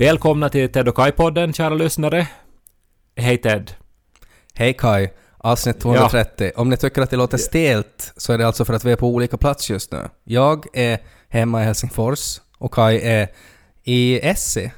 Välkomna 0.00 0.48
till 0.48 0.72
Ted 0.72 0.88
och 0.88 0.96
Kai-podden, 0.96 1.52
kära 1.52 1.74
lyssnare. 1.74 2.28
Hej 3.16 3.38
Ted. 3.38 3.72
Hej 4.54 4.72
Kai, 4.72 5.08
avsnitt 5.38 5.80
230. 5.80 6.52
Om 6.56 6.70
ni 6.70 6.76
tycker 6.76 7.02
att 7.02 7.10
det 7.10 7.16
låter 7.16 7.38
stelt 7.38 8.12
så 8.16 8.32
är 8.32 8.38
det 8.38 8.46
alltså 8.46 8.64
för 8.64 8.74
att 8.74 8.84
vi 8.84 8.92
är 8.92 8.96
på 8.96 9.08
olika 9.08 9.36
plats 9.36 9.70
just 9.70 9.92
nu. 9.92 10.08
Jag 10.24 10.66
är 10.72 10.98
hemma 11.28 11.62
i 11.62 11.64
Helsingfors 11.64 12.40
och 12.58 12.74
Kai 12.74 13.00
är 13.00 13.28
i 13.84 14.20
Essie. 14.20 14.72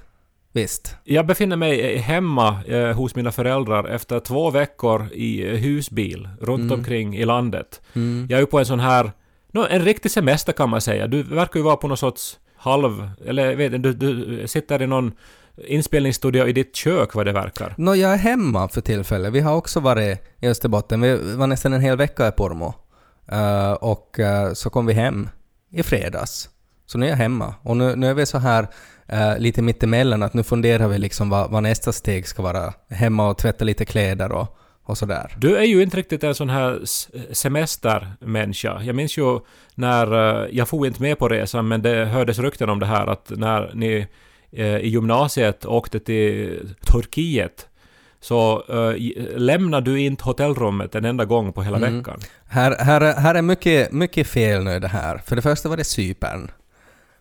Visst? 0.52 0.96
Jag 1.04 1.26
befinner 1.26 1.56
mig 1.56 1.96
hemma 1.96 2.64
eh, 2.64 2.92
hos 2.92 3.14
mina 3.14 3.32
föräldrar 3.32 3.88
efter 3.88 4.20
två 4.20 4.50
veckor 4.50 5.08
i 5.12 5.48
eh, 5.48 5.54
husbil 5.54 6.28
runt 6.40 6.72
omkring 6.72 7.16
i 7.16 7.24
landet. 7.24 7.80
Jag 8.28 8.40
är 8.40 8.46
på 8.46 8.58
en 8.58 8.66
sån 8.66 8.80
här, 8.80 9.12
no, 9.52 9.66
en 9.70 9.84
riktig 9.84 10.10
semester 10.10 10.52
kan 10.52 10.70
man 10.70 10.80
säga. 10.80 11.06
Du 11.06 11.22
verkar 11.22 11.60
ju 11.60 11.64
vara 11.64 11.76
på 11.76 11.88
någon 11.88 11.96
sorts 11.96 12.38
halv, 12.62 13.10
eller 13.26 13.56
vet 13.56 13.82
du, 13.82 13.92
du 13.92 14.42
sitter 14.48 14.82
i 14.82 14.86
någon 14.86 15.12
inspelningsstudio 15.56 16.46
i 16.46 16.52
ditt 16.52 16.76
kök 16.76 17.14
vad 17.14 17.26
det 17.26 17.32
verkar. 17.32 17.74
Nå, 17.78 17.94
jag 17.94 18.12
är 18.12 18.16
hemma 18.16 18.68
för 18.68 18.80
tillfället. 18.80 19.32
Vi 19.32 19.40
har 19.40 19.56
också 19.56 19.80
varit 19.80 20.18
i 20.40 20.48
Österbotten. 20.48 21.00
Vi 21.00 21.34
var 21.36 21.46
nästan 21.46 21.72
en 21.72 21.80
hel 21.80 21.96
vecka 21.96 22.28
i 22.28 22.32
Pormo. 22.32 22.74
Uh, 23.32 23.72
och 23.72 24.18
uh, 24.18 24.52
så 24.52 24.70
kom 24.70 24.86
vi 24.86 24.92
hem 24.92 25.28
i 25.70 25.82
fredags. 25.82 26.48
Så 26.86 26.98
nu 26.98 27.06
är 27.06 27.10
jag 27.10 27.16
hemma. 27.16 27.54
Och 27.62 27.76
nu, 27.76 27.96
nu 27.96 28.10
är 28.10 28.14
vi 28.14 28.26
så 28.26 28.38
här 28.38 28.68
uh, 29.12 29.38
lite 29.38 29.62
mittemellan 29.62 30.22
att 30.22 30.34
nu 30.34 30.42
funderar 30.42 30.88
vi 30.88 30.98
liksom 30.98 31.30
vad, 31.30 31.50
vad 31.50 31.62
nästa 31.62 31.92
steg 31.92 32.28
ska 32.28 32.42
vara. 32.42 32.72
Hemma 32.90 33.28
och 33.28 33.38
tvätta 33.38 33.64
lite 33.64 33.84
kläder 33.84 34.32
och, 34.32 34.58
och 34.84 34.98
sådär. 34.98 35.34
Du 35.38 35.56
är 35.56 35.62
ju 35.64 35.82
inte 35.82 35.96
riktigt 35.96 36.24
en 36.24 36.34
sån 36.34 36.50
här 36.50 36.80
semestermänniska. 37.32 38.82
Jag 38.82 38.96
minns 38.96 39.18
ju 39.18 39.40
när, 39.74 40.12
eh, 40.42 40.48
jag 40.52 40.68
får 40.68 40.86
inte 40.86 41.02
med 41.02 41.18
på 41.18 41.28
resan, 41.28 41.68
men 41.68 41.82
det 41.82 42.04
hördes 42.04 42.38
rykten 42.38 42.70
om 42.70 42.80
det 42.80 42.86
här 42.86 43.06
att 43.06 43.30
när 43.36 43.70
ni 43.74 44.06
eh, 44.52 44.76
i 44.76 44.88
gymnasiet 44.88 45.66
åkte 45.66 46.00
till 46.00 46.58
Turkiet 46.92 47.68
så 48.20 48.62
uh, 48.72 48.94
lämnade 49.36 49.90
du 49.90 50.00
inte 50.00 50.24
hotellrummet 50.24 50.94
en 50.94 51.04
enda 51.04 51.24
gång 51.24 51.52
på 51.52 51.62
hela 51.62 51.78
veckan. 51.78 52.20
Här, 52.48 52.76
här, 52.78 53.00
är- 53.00 53.14
här 53.14 53.34
är 53.34 53.42
mycket, 53.42 53.92
mycket 53.92 54.26
fel 54.26 54.64
nu 54.64 54.78
det 54.80 54.88
här. 54.88 55.18
För 55.18 55.36
det 55.36 55.42
första 55.42 55.68
var 55.68 55.76
det 55.76 55.84
Cypern. 55.84 56.50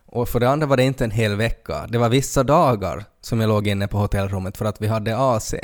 Och 0.06 0.28
för 0.28 0.40
det 0.40 0.48
andra 0.48 0.66
var 0.66 0.76
det 0.76 0.82
inte 0.82 1.04
en 1.04 1.10
hel 1.10 1.36
vecka. 1.36 1.86
Det 1.88 1.98
var 1.98 2.08
vissa 2.08 2.42
dagar 2.42 3.04
som 3.20 3.40
jag 3.40 3.48
låg 3.48 3.68
inne 3.68 3.88
på 3.88 3.98
hotellrummet 3.98 4.56
för 4.56 4.64
att 4.64 4.80
vi 4.82 4.86
hade 4.86 5.16
AC. 5.18 5.54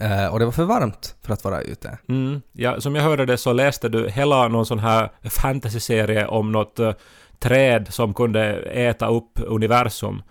Eh, 0.00 0.26
och 0.26 0.38
det 0.38 0.44
var 0.44 0.52
för 0.52 0.64
varmt 0.64 1.14
för 1.22 1.32
att 1.32 1.44
vara 1.44 1.60
ute. 1.60 1.98
Mm. 2.08 2.42
Ja, 2.52 2.80
som 2.80 2.94
jag 2.94 3.02
hörde 3.02 3.26
det 3.26 3.36
så 3.36 3.52
läste 3.52 3.88
du 3.88 4.08
hela 4.10 4.48
någon 4.48 4.66
sån 4.66 4.78
här 4.78 5.10
fantasyserie 5.30 6.26
om 6.26 6.52
något 6.52 6.78
eh, 6.78 6.92
träd 7.38 7.86
som 7.90 8.14
kunde 8.14 8.56
äta 8.62 9.08
upp 9.08 9.30
universum 9.46 10.22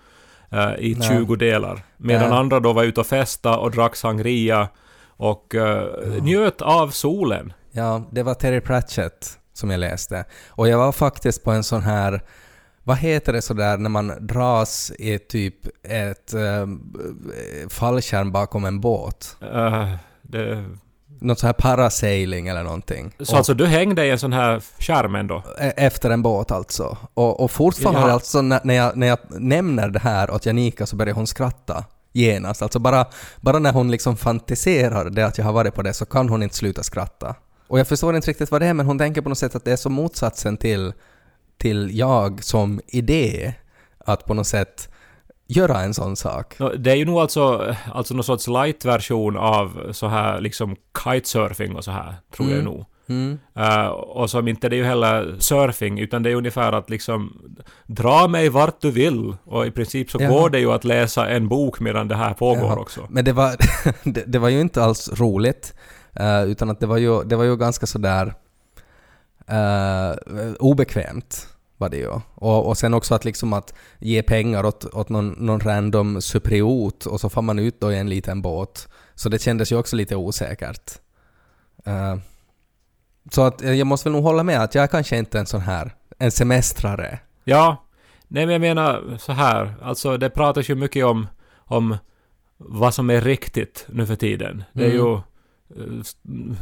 eh, 0.51 0.73
i 0.79 0.95
Nej. 0.99 1.07
20 1.07 1.35
delar. 1.35 1.81
Medan 1.97 2.29
Ja. 2.31 2.37
andra 2.37 2.59
då 2.59 2.73
var 2.73 2.83
ute 2.83 2.99
och 2.99 3.07
festa 3.07 3.57
och 3.57 3.71
drack 3.71 3.95
sangria 3.95 4.67
och 5.07 5.55
eh, 5.55 5.87
njöt 6.23 6.61
av 6.61 6.89
solen. 6.89 7.53
Ja, 7.71 8.03
det 8.11 8.23
var 8.23 8.33
Terry 8.33 8.61
Pratchett 8.61 9.39
som 9.53 9.69
jag 9.69 9.79
läste. 9.79 10.25
Och 10.49 10.67
jag 10.67 10.77
var 10.77 10.91
faktiskt 10.91 11.43
på 11.43 11.51
en 11.51 11.63
sån 11.63 11.81
här 11.81 12.21
vad 12.83 12.97
heter 12.97 13.33
det 13.33 13.41
sådär 13.41 13.77
när 13.77 13.89
man 13.89 14.13
dras 14.27 14.91
i 14.99 15.19
typ 15.19 15.55
ett 15.83 16.33
äh, 16.33 16.67
fallskärm 17.69 18.31
bakom 18.31 18.65
en 18.65 18.79
båt? 18.81 19.35
Eh, 19.53 19.93
det, 20.21 20.65
Något 21.21 21.39
så 21.39 21.45
här 21.45 21.53
parasailing 21.53 22.47
eller 22.47 22.63
någonting. 22.63 23.15
så 23.19 23.37
alltså 23.37 23.53
du 23.53 23.65
hängde 23.65 24.05
i 24.05 24.09
en 24.09 24.19
sån 24.19 24.33
här 24.33 24.61
skärm 24.79 25.15
ändå? 25.15 25.43
E- 25.59 25.73
Efter 25.77 26.09
en 26.09 26.21
båt 26.21 26.51
alltså. 26.51 26.97
Och, 27.13 27.39
och 27.43 27.51
fortfarande 27.51 28.01
Ja. 28.01 28.11
alltså 28.13 28.41
när, 28.41 28.59
när, 28.63 28.73
jag, 28.73 28.97
när 28.97 29.07
jag 29.07 29.19
nämner 29.29 29.89
det 29.89 29.99
här 29.99 30.31
åt 30.31 30.45
Janika 30.45 30.85
så 30.85 30.95
börjar 30.95 31.13
hon 31.13 31.27
skratta 31.27 31.85
genast. 32.13 32.61
Alltså 32.61 32.79
bara, 32.79 33.05
bara 33.41 33.59
när 33.59 33.71
hon 33.73 33.91
liksom 33.91 34.17
fantiserar 34.17 35.09
det 35.09 35.23
att 35.25 35.37
jag 35.37 35.45
har 35.45 35.53
varit 35.53 35.75
på 35.75 35.81
det 35.81 35.93
så 35.93 36.05
kan 36.05 36.29
hon 36.29 36.43
inte 36.43 36.55
sluta 36.55 36.83
skratta. 36.83 37.35
Och 37.67 37.79
jag 37.79 37.87
förstår 37.87 38.15
inte 38.15 38.29
riktigt 38.29 38.51
vad 38.51 38.61
det 38.61 38.67
är 38.67 38.73
men 38.73 38.85
hon 38.85 38.97
tänker 38.97 39.21
på 39.21 39.29
något 39.29 39.37
sätt 39.37 39.55
att 39.55 39.65
det 39.65 39.71
är 39.71 39.75
som 39.77 39.93
motsatsen 39.93 40.57
till, 40.57 40.93
till 41.59 41.97
jag 41.97 42.43
som 42.43 42.81
idé. 42.87 43.53
Att 43.97 44.25
på 44.25 44.33
något 44.33 44.47
sätt 44.47 44.89
göra 45.47 45.81
en 45.81 45.93
sån 45.93 46.15
sak. 46.15 46.55
Det 46.77 46.91
är 46.91 46.95
ju 46.95 47.05
nog 47.05 47.19
alltså, 47.19 47.75
alltså 47.93 48.13
någon 48.13 48.23
sorts 48.23 48.47
light-version 48.47 49.37
av 49.37 49.91
så 49.91 50.07
här 50.07 50.41
liksom 50.41 50.75
kitesurfing 51.03 51.75
och 51.75 51.83
så 51.83 51.91
här, 51.91 52.15
tror 52.35 52.51
jag 52.51 52.63
nog. 52.63 52.85
Mm. 53.09 53.39
Eh, 53.55 53.87
och 53.87 54.29
som 54.29 54.47
inte 54.47 54.69
det 54.69 54.75
är 54.75 54.77
ju 54.77 54.83
heller 54.85 55.35
surfing, 55.39 55.99
utan 55.99 56.23
det 56.23 56.31
är 56.31 56.35
ungefär 56.35 56.71
att 56.71 56.89
liksom 56.89 57.41
dra 57.87 58.27
mig 58.27 58.49
vart 58.49 58.81
du 58.81 58.91
vill. 58.91 59.35
Och 59.43 59.67
i 59.67 59.71
princip 59.71 60.11
så 60.11 60.17
Jaha. 60.21 60.29
går 60.29 60.49
det 60.49 60.59
ju 60.59 60.71
att 60.71 60.83
läsa 60.83 61.29
en 61.29 61.47
bok 61.47 61.79
medan 61.79 62.07
det 62.07 62.15
här 62.15 62.33
pågår 62.33 62.63
Jaha. 62.63 62.79
också. 62.79 63.07
Men 63.09 63.25
det 63.25 63.33
var, 63.33 63.55
det, 64.03 64.23
det 64.27 64.39
var 64.39 64.49
ju 64.49 64.61
inte 64.61 64.83
alls 64.83 65.19
roligt, 65.19 65.73
eh, 66.13 66.43
utan 66.43 66.69
att 66.69 66.79
det 66.79 66.87
var 66.87 66.97
ju, 66.97 67.23
det 67.23 67.35
var 67.35 67.43
ju 67.43 67.57
ganska 67.57 67.85
sådär 67.85 68.33
uh, 69.51 70.53
obekvämt 70.59 71.47
var 71.77 71.89
det 71.89 71.97
ju. 71.97 72.09
Och, 72.35 72.67
och 72.67 72.77
sen 72.77 72.93
också 72.93 73.15
att 73.15 73.25
liksom 73.25 73.53
att 73.53 73.73
ge 73.99 74.23
pengar 74.23 74.65
åt, 74.65 74.85
åt 74.85 75.09
någon, 75.09 75.29
någon 75.29 75.59
random 75.59 76.21
cypriot 76.21 77.05
och 77.05 77.19
så 77.19 77.29
får 77.29 77.41
man 77.41 77.59
ut 77.59 77.79
då 77.81 77.91
i 77.91 77.97
en 77.97 78.09
liten 78.09 78.41
båt. 78.41 78.87
Så 79.15 79.29
det 79.29 79.41
kändes 79.41 79.71
ju 79.71 79.75
också 79.77 79.95
lite 79.95 80.15
osäkert. 80.15 80.91
Eh, 81.85 82.15
så 83.31 83.41
att 83.41 83.63
eh, 83.63 83.73
jag 83.73 83.87
måste 83.87 84.09
väl 84.09 84.13
nog 84.13 84.23
hålla 84.23 84.43
med 84.43 84.61
att 84.63 84.75
jag 84.75 84.83
är 84.83 84.87
kanske 84.87 85.17
inte 85.17 85.39
en 85.39 85.45
sån 85.45 85.61
här, 85.61 85.95
en 86.19 86.31
semestrare. 86.31 87.19
Ja, 87.43 87.83
nej 88.27 88.45
men 88.45 88.53
jag 88.53 88.61
menar 88.61 89.17
så 89.19 89.31
här, 89.31 89.73
alltså 89.81 90.17
det 90.17 90.29
pratas 90.29 90.69
ju 90.69 90.75
mycket 90.75 91.05
om, 91.05 91.27
om 91.57 91.97
vad 92.57 92.93
som 92.93 93.09
är 93.09 93.21
riktigt 93.21 93.85
nu 93.89 94.05
för 94.05 94.15
tiden. 94.15 94.63
Det 94.73 94.83
är 94.83 94.89
Mm. 94.91 94.97
ju 94.97 95.19
eh, 95.77 96.03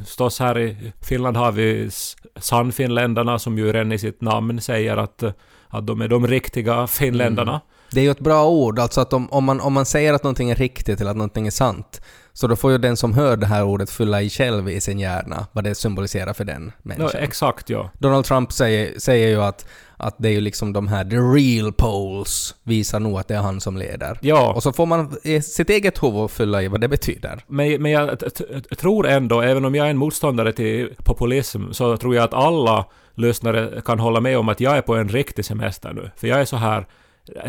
Stås 0.05 0.39
här 0.39 0.59
i 0.59 0.93
Finland 1.01 1.37
har 1.37 1.51
vi 1.51 1.89
Sannfinländarna 2.35 3.39
som 3.39 3.57
ju 3.57 3.73
redan 3.73 3.91
i 3.91 3.99
sitt 3.99 4.21
namn 4.21 4.61
säger 4.61 4.97
att, 4.97 5.23
eh, 5.23 5.31
att 5.67 5.87
de 5.87 6.01
är 6.01 6.07
de 6.07 6.27
riktiga 6.27 6.87
finländarna. 6.87 7.61
Det 7.91 7.99
är 7.99 8.03
ju 8.03 8.11
ett 8.11 8.19
bra 8.19 8.47
ord, 8.47 8.79
alltså 8.79 9.01
att 9.01 9.13
om, 9.13 9.31
om, 9.31 9.43
man, 9.43 9.61
om 9.61 9.73
man 9.73 9.85
säger 9.85 10.13
att 10.13 10.23
någonting 10.23 10.49
är 10.49 10.55
riktigt 10.55 11.01
eller 11.01 11.11
att 11.11 11.17
någonting 11.17 11.47
är 11.47 11.51
sant, 11.51 12.01
så 12.33 12.47
då 12.47 12.55
får 12.55 12.71
ju 12.71 12.77
den 12.77 12.97
som 12.97 13.13
hör 13.13 13.37
det 13.37 13.45
här 13.45 13.63
ordet 13.63 13.89
fylla 13.89 14.21
i 14.21 14.29
själv 14.29 14.69
i 14.69 14.81
sin 14.81 14.99
hjärna 14.99 15.47
vad 15.51 15.63
det 15.63 15.75
symboliserar 15.75 16.33
för 16.33 16.43
den 16.43 16.71
människan. 16.81 17.21
exakt 17.23 17.69
ja. 17.69 17.89
Donald 17.99 18.25
Trump 18.25 18.51
säger, 18.51 18.99
säger 18.99 19.27
ju 19.27 19.41
att, 19.41 19.65
att 19.97 20.15
det 20.17 20.29
är 20.29 20.33
ju 20.33 20.41
liksom 20.41 20.73
de 20.73 20.87
här 20.87 21.05
the 21.05 21.15
real 21.15 21.73
polls 21.73 22.55
visar 22.63 22.99
nog 22.99 23.19
att 23.19 23.27
det 23.27 23.35
är 23.35 23.41
han 23.41 23.61
som 23.61 23.77
leder. 23.77 24.19
Ja, 24.21 24.53
Och 24.53 24.63
så 24.63 24.73
får 24.73 24.85
man 24.85 25.17
i 25.23 25.41
sitt 25.41 25.69
eget 25.69 26.03
huvud 26.03 26.31
fylla 26.31 26.63
i 26.63 26.67
vad 26.67 26.81
det 26.81 26.87
betyder. 26.87 27.43
men, 27.47 27.81
men 27.81 27.91
jag 27.91 28.19
tror 28.77 29.07
ändå, 29.07 29.41
även 29.41 29.65
om 29.65 29.75
jag 29.75 29.85
är 29.85 29.89
en 29.89 29.97
motståndare 29.97 30.53
till 30.53 30.89
populism, 31.03 31.71
så 31.71 31.97
tror 31.97 32.15
jag 32.15 32.23
att 32.23 32.33
alla 32.33 32.85
lyssnare 33.15 33.81
kan 33.85 33.99
hålla 33.99 34.19
med 34.19 34.37
om 34.37 34.49
att 34.49 34.59
jag 34.59 34.77
är 34.77 34.81
på 34.81 34.95
en 34.95 35.09
riktig 35.09 35.45
semester 35.45 35.93
nu. 35.93 36.11
För 36.15 36.27
jag 36.27 36.41
är 36.41 36.45
så 36.45 36.57
här, 36.57 36.85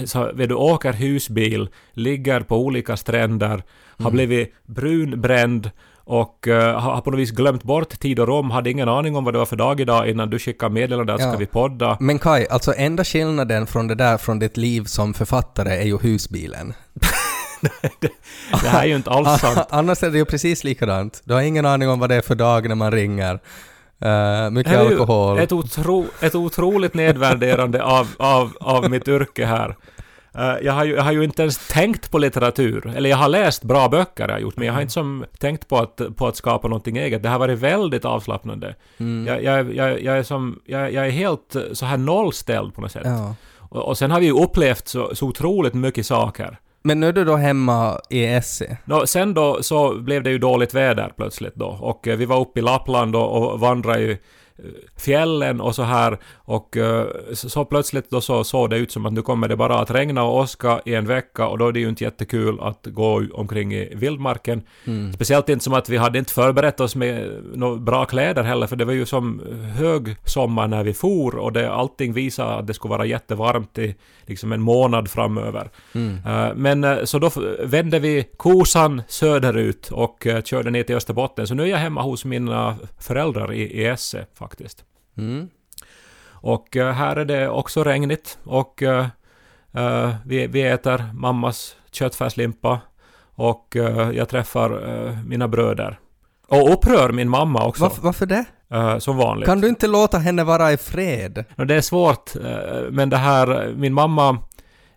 så, 0.05 0.33
vet 0.35 0.49
du, 0.49 0.55
åker 0.55 0.93
husbil, 0.93 1.69
ligger 1.93 2.41
på 2.41 2.57
olika 2.57 2.97
stränder, 2.97 3.63
har 3.99 4.11
blivit 4.11 4.55
brunbränd 4.67 5.71
och 6.09 6.49
eh, 6.49 6.81
har 6.81 7.01
på 7.01 7.11
något 7.11 7.21
vis 7.21 7.31
glömt 7.31 7.63
bort 7.63 8.01
tid 8.01 8.19
och 8.21 8.27
rum, 8.27 8.51
hade 8.51 8.71
ingen 8.71 8.89
aning 8.89 9.17
om 9.17 9.25
vad 9.25 9.35
det 9.35 9.39
var 9.39 9.47
för 9.47 9.57
dag 9.57 9.81
idag 9.81 10.09
innan 10.11 10.31
du 10.31 10.39
skickade 10.39 10.75
meddelande 10.75 11.15
att 11.15 11.21
Ja. 11.21 11.29
ska 11.29 11.39
vi 11.39 11.47
podda. 11.47 11.97
Men 12.01 12.19
Kai, 12.19 12.47
alltså 12.51 12.75
enda 12.77 13.05
skillnaden 13.05 13.67
från 13.67 13.89
det 13.89 13.95
där 13.95 14.19
från 14.19 14.39
ditt 14.39 14.57
liv 14.57 14.85
som 14.85 15.15
författare 15.15 15.77
är 15.77 15.87
ju 15.87 15.99
husbilen. 15.99 16.73
Det 18.63 18.69
här 18.69 18.83
är 18.83 18.87
ju 18.87 18.97
inte 18.97 19.11
alls 19.11 19.41
sant. 19.41 19.67
Annars 19.71 20.03
är 20.03 20.11
det 20.11 20.19
ju 20.19 20.25
precis 20.25 20.65
likadant. 20.65 21.21
Du 21.25 21.35
har 21.35 21.41
ingen 21.41 21.67
aning 21.67 21.89
om 21.89 22.01
vad 22.01 22.09
det 22.09 22.15
är 22.15 22.21
för 22.21 22.35
dag 22.35 22.69
när 22.69 22.75
man 22.75 22.93
ringer. 22.93 23.35
Uh, 24.05 24.51
mycket 24.51 24.73
Det 24.73 24.81
alkohol. 24.81 25.39
Ett, 25.39 25.53
otro, 25.53 26.07
ett 26.21 26.35
otroligt 26.35 26.95
nedvärderande 26.95 27.83
av, 27.83 28.09
av, 28.19 28.53
av 28.61 28.91
mitt 28.91 29.09
yrke 29.09 29.47
här. 29.47 29.77
Eh, 30.39 30.55
jag, 30.63 30.73
har 30.73 30.85
ju, 30.85 30.95
jag 30.95 31.03
har 31.03 31.13
ju 31.13 31.25
inte 31.25 31.43
ens 31.43 31.69
tänkt 31.69 32.11
på 32.11 32.19
litteratur. 32.19 32.93
Eller 32.97 33.11
jag 33.11 33.17
har 33.17 33.29
läst 33.29 33.63
bra 33.65 33.89
böcker, 33.89 34.23
har 34.25 34.31
jag 34.31 34.41
gjort, 34.41 34.57
men 34.57 34.67
jag 34.67 34.73
har 34.73 34.79
Mm. 34.79 34.83
inte 34.85 34.93
som 34.93 35.25
tänkt 35.39 35.69
på 35.69 35.79
att, 35.79 36.01
på 36.17 36.27
att 36.27 36.37
skapa 36.37 36.69
någonting 36.69 36.97
eget. 36.97 37.23
Det 37.23 37.29
har 37.29 37.39
varit 37.39 37.59
väldigt 37.59 38.05
avslappnande. 38.05 38.75
Mm. 38.99 39.27
Jag, 39.27 39.43
jag, 39.45 39.75
jag, 39.75 40.03
jag, 40.03 40.19
är 40.19 40.23
som, 40.23 40.61
jag, 40.65 40.93
jag 40.93 41.07
är 41.07 41.11
helt 41.11 41.55
eh, 41.55 41.63
så 41.73 41.87
här 41.87 41.97
nollställd 41.97 42.75
på 42.75 42.81
något 42.81 42.93
sätt. 42.93 43.03
Ja. 43.05 43.35
Och, 43.59 43.83
och 43.89 43.99
sen 43.99 44.11
har 44.11 44.21
vi 44.21 44.27
ju 44.27 44.33
upplevt 44.43 44.89
så, 44.89 45.15
så 45.15 45.27
otroligt 45.27 45.75
mycket 45.75 46.07
saker. 46.07 46.59
Men 46.83 47.01
nu 47.01 47.09
är 47.09 47.13
du 47.13 47.25
då 47.25 47.37
hemma 47.37 48.01
i 48.11 48.25
Essie? 48.27 48.77
Nå, 48.85 49.07
sen 49.07 49.35
då 49.35 49.63
så 49.63 49.95
blev 49.95 50.23
det 50.23 50.31
ju 50.31 50.39
dåligt 50.39 50.75
väder 50.75 51.13
plötsligt 51.17 51.55
då 51.55 51.67
och 51.67 52.09
eh, 52.09 52.17
vi 52.17 52.25
var 52.25 52.41
uppe 52.41 52.59
i 52.59 52.63
Lappland 52.63 53.17
och, 53.17 53.53
och 53.53 53.61
vandrade 53.61 54.11
eh, 54.11 54.17
fjällen 54.97 55.61
och 55.61 55.75
så 55.75 55.83
här 55.83 56.19
och 56.37 56.77
eh, 56.77 57.07
så, 57.33 57.65
plötsligt 57.65 58.11
då 58.11 58.21
så 58.21 58.45
såg 58.45 58.71
det 58.71 58.77
ut 58.77 58.93
som 58.93 59.07
att 59.07 59.13
nu 59.13 59.23
kommer 59.23 59.49
det 59.49 59.57
bara 59.57 59.79
att 59.79 59.91
regna 59.91 60.23
och 60.23 60.37
åska 60.37 60.81
i 60.85 60.95
en 60.95 61.07
vecka 61.07 61.47
och 61.47 61.59
då 61.59 61.69
är 61.69 61.73
det 61.73 61.81
ju 61.81 61.89
inte 61.89 62.05
jättekul 62.05 62.61
att 62.61 62.87
gå 62.87 63.23
omkring 63.33 63.75
i 63.75 63.95
vildmarken. 63.95 64.63
Mm. 64.85 65.13
Speciellt 65.13 65.49
inte 65.49 65.65
som 65.65 65.75
att 65.75 65.89
vi 65.89 65.97
hade 65.97 66.19
inte 66.19 66.33
förberett 66.33 66.81
oss 66.81 66.97
med 66.97 67.43
några 67.55 67.77
bra 67.77 68.05
kläder 68.05 68.43
heller 68.43 68.67
för 68.67 68.77
det 68.77 68.85
var 68.85 68.93
ju 68.93 69.07
som 69.07 69.43
hög 69.77 70.17
sommar 70.25 70.69
när 70.69 70.85
vi 70.85 70.95
for 70.95 71.37
och 71.37 71.53
det, 71.53 71.73
allting 71.73 72.13
visade 72.13 72.55
att 72.55 72.67
det 72.67 72.75
skulle 72.75 72.91
vara 72.91 73.07
jättevarmt 73.07 73.79
i 73.79 73.95
liksom 74.27 74.53
en 74.53 74.61
månad 74.61 75.11
framöver. 75.11 75.71
Mm. 75.95 76.19
Eh, 76.27 76.55
Men 76.55 76.85
eh, 76.85 77.05
så 77.05 77.19
då 77.19 77.31
vände 77.65 77.99
vi 77.99 78.25
kosan 78.37 79.03
söderut 79.09 79.89
och 79.93 80.27
körde 80.45 80.71
ner 80.71 80.83
till 80.83 80.97
Österbotten. 80.97 81.47
Så 81.47 81.55
nu 81.55 81.63
är 81.63 81.67
jag 81.67 81.79
hemma 81.79 82.03
hos 82.03 82.25
mina 82.25 82.77
föräldrar 83.01 83.53
i, 83.53 83.63
i 83.63 83.87
Esse 83.87 84.27
faktiskt. 84.49 84.85
Mm. 85.19 85.49
Och 86.41 86.77
eh, 86.77 86.93
här 86.93 87.17
är 87.17 87.25
det 87.25 87.49
också 87.49 87.85
regnigt 87.85 88.39
och 88.45 88.83
eh, 88.83 89.07
vi, 90.27 90.47
vi 90.47 90.63
äter 90.63 91.05
mammas 91.15 91.77
köttfärslimpa 91.91 92.81
och 93.35 93.77
eh, 93.77 94.11
jag 94.11 94.29
träffar 94.29 94.71
eh, 95.07 95.19
mina 95.27 95.49
bröder. 95.49 95.99
Och 96.49 96.73
upprör 96.73 97.13
min 97.13 97.29
mamma 97.29 97.65
också, 97.67 97.83
Varför, 97.83 98.03
varför 98.03 98.27
det? 98.27 98.45
som 99.01 99.17
vanligt. 99.17 99.47
Kan 99.47 99.61
du 99.61 99.69
inte 99.69 99.87
låta 99.87 100.19
henne 100.19 100.45
vara 100.45 100.73
i 100.73 100.77
fred? 100.77 101.45
Det 101.57 101.75
är 101.75 101.81
svårt, 101.81 102.31
men 102.91 103.11
det 103.11 103.17
här, 103.17 103.73
min 103.77 103.95
mamma 103.95 104.39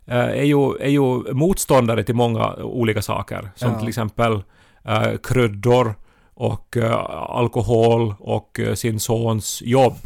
är 0.05 0.43
ju, 0.43 0.75
är 0.79 0.89
ju 0.89 1.33
motståndare 1.33 2.03
till 2.03 2.15
många 2.15 2.55
olika 2.55 3.01
saker. 3.01 3.51
Som 3.55 3.71
Ja. 3.71 3.79
till 3.79 3.87
exempel 3.87 4.43
kryddor 5.23 5.95
och 6.41 6.77
eh, 6.77 6.95
alkohol 7.29 8.15
och 8.19 8.59
eh, 8.59 8.73
sin 8.73 8.99
sons 8.99 9.61
jobb. 9.61 9.97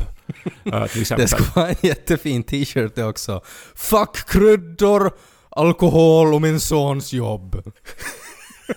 till 0.63 0.73
exempel. 1.01 1.17
Det 1.17 1.27
skulle 1.27 1.49
vara 1.55 1.69
en 1.69 1.75
jättefin 1.81 2.43
t-shirt 2.43 2.95
det 2.95 3.03
också. 3.03 3.41
Fuck 3.75 4.29
kryddor, 4.29 5.11
alkohol 5.49 6.33
och 6.33 6.41
min 6.41 6.59
sons 6.59 7.13
jobb. 7.13 7.61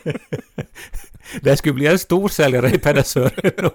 Det 1.43 1.57
skulle 1.57 1.75
bli 1.75 1.87
en 1.87 1.99
storsäljare 1.99 2.71
i 2.71 2.79
Pedersöre 2.79 3.51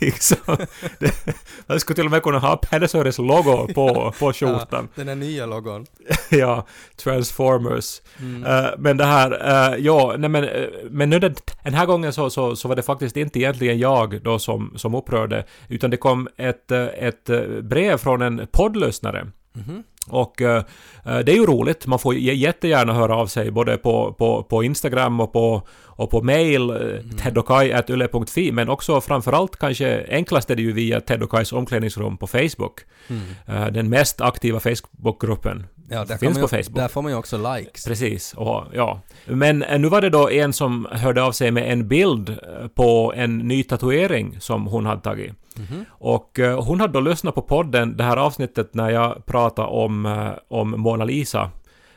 liksom. 0.00 0.56
Det, 0.98 1.36
jag 1.66 1.80
skulle 1.80 1.94
till 1.94 2.04
och 2.04 2.10
med 2.10 2.22
kunna 2.22 2.38
ha 2.38 2.56
Pedersöres 2.56 3.18
logo 3.18 3.68
på, 3.74 4.14
på 4.18 4.32
skjortan. 4.32 4.88
Den 4.94 5.08
här 5.08 5.14
nya 5.14 5.46
logon. 5.46 5.86
ja, 6.30 6.66
Transformers. 6.96 8.00
Mm. 8.20 8.44
Eh, 8.44 8.70
men 8.78 8.96
det 8.96 9.04
här, 9.04 9.30
eh, 9.72 9.78
ja, 9.78 10.14
nej 10.18 10.30
men, 10.30 10.44
eh, 10.44 10.66
men 10.90 11.10
nu 11.10 11.18
den, 11.18 11.34
den 11.64 11.74
här 11.74 11.86
gången 11.86 12.12
så, 12.12 12.30
så, 12.30 12.56
så 12.56 12.68
var 12.68 12.76
det 12.76 12.82
faktiskt 12.82 13.16
inte 13.16 13.38
egentligen 13.38 13.78
jag 13.78 14.22
då 14.22 14.38
som, 14.38 14.72
som 14.76 14.94
upprörde, 14.94 15.44
utan 15.68 15.90
det 15.90 15.96
kom 15.96 16.28
ett, 16.36 16.70
ett 16.70 17.24
brev 17.62 17.96
från 17.96 18.22
en 18.22 18.46
poddlyssnare. 18.52 19.26
Mhm. 19.52 19.82
Och 20.08 20.42
eh, 20.42 20.64
eh, 21.06 21.18
det 21.18 21.32
är 21.32 21.36
ju 21.36 21.46
roligt, 21.46 21.86
man 21.86 21.98
får 21.98 22.14
jättegärna 22.14 22.92
höra 22.92 23.16
av 23.16 23.26
sig 23.26 23.50
både 23.50 23.76
på, 23.76 24.12
på, 24.12 24.42
på 24.42 24.64
Instagram 24.64 25.20
och 25.20 25.32
på, 25.32 25.62
och 25.86 26.10
på 26.10 26.22
mail, 26.22 26.70
mm. 26.70 27.16
teddokaj.yle.fi, 27.16 28.52
men 28.52 28.68
också 28.68 29.00
framförallt 29.00 29.56
kanske 29.56 30.06
enklast 30.08 30.50
är 30.50 30.56
det 30.56 30.62
ju 30.62 30.72
via 30.72 31.00
Ted 31.00 31.22
och 31.22 31.30
Kajs 31.30 31.52
omklädningsrum 31.52 32.16
på 32.16 32.26
Facebook. 32.26 32.80
Mm. 33.08 33.22
Eh, 33.46 33.72
den 33.72 33.88
mest 33.88 34.20
aktiva 34.20 34.60
Facebookgruppen 34.60 35.66
Ja, 35.92 36.04
där, 36.04 36.16
finns 36.16 36.38
på 36.38 36.40
ju, 36.40 36.48
Facebook. 36.48 36.76
där 36.76 36.88
får 36.88 37.02
man 37.02 37.12
ju 37.12 37.18
också 37.18 37.54
likes. 37.54 37.84
Precis, 37.84 38.34
och, 38.34 38.64
ja. 38.72 39.00
Men 39.24 39.62
eh, 39.62 39.78
nu 39.78 39.88
var 39.88 40.00
det 40.00 40.10
då 40.10 40.30
en 40.30 40.52
som 40.52 40.88
hörde 40.90 41.22
av 41.22 41.32
sig 41.32 41.50
med 41.50 41.72
en 41.72 41.88
bild 41.88 42.28
eh, 42.28 42.68
på 42.74 43.12
en 43.16 43.38
ny 43.38 43.62
tatuering 43.62 44.36
som 44.40 44.66
hon 44.66 44.86
hade 44.86 45.00
tagit. 45.00 45.32
Mhm. 45.56 45.84
Och 45.90 46.38
eh, 46.38 46.64
hon 46.64 46.80
hade 46.80 46.92
då 46.92 47.00
lyssnat 47.00 47.34
på 47.34 47.42
podden, 47.42 47.96
det 47.96 48.04
här 48.04 48.16
avsnittet 48.16 48.74
när 48.74 48.90
jag 48.90 49.26
pratade 49.26 49.68
om, 49.68 50.30
om 50.48 50.70
Mona 50.70 51.04
Lisa. 51.04 51.50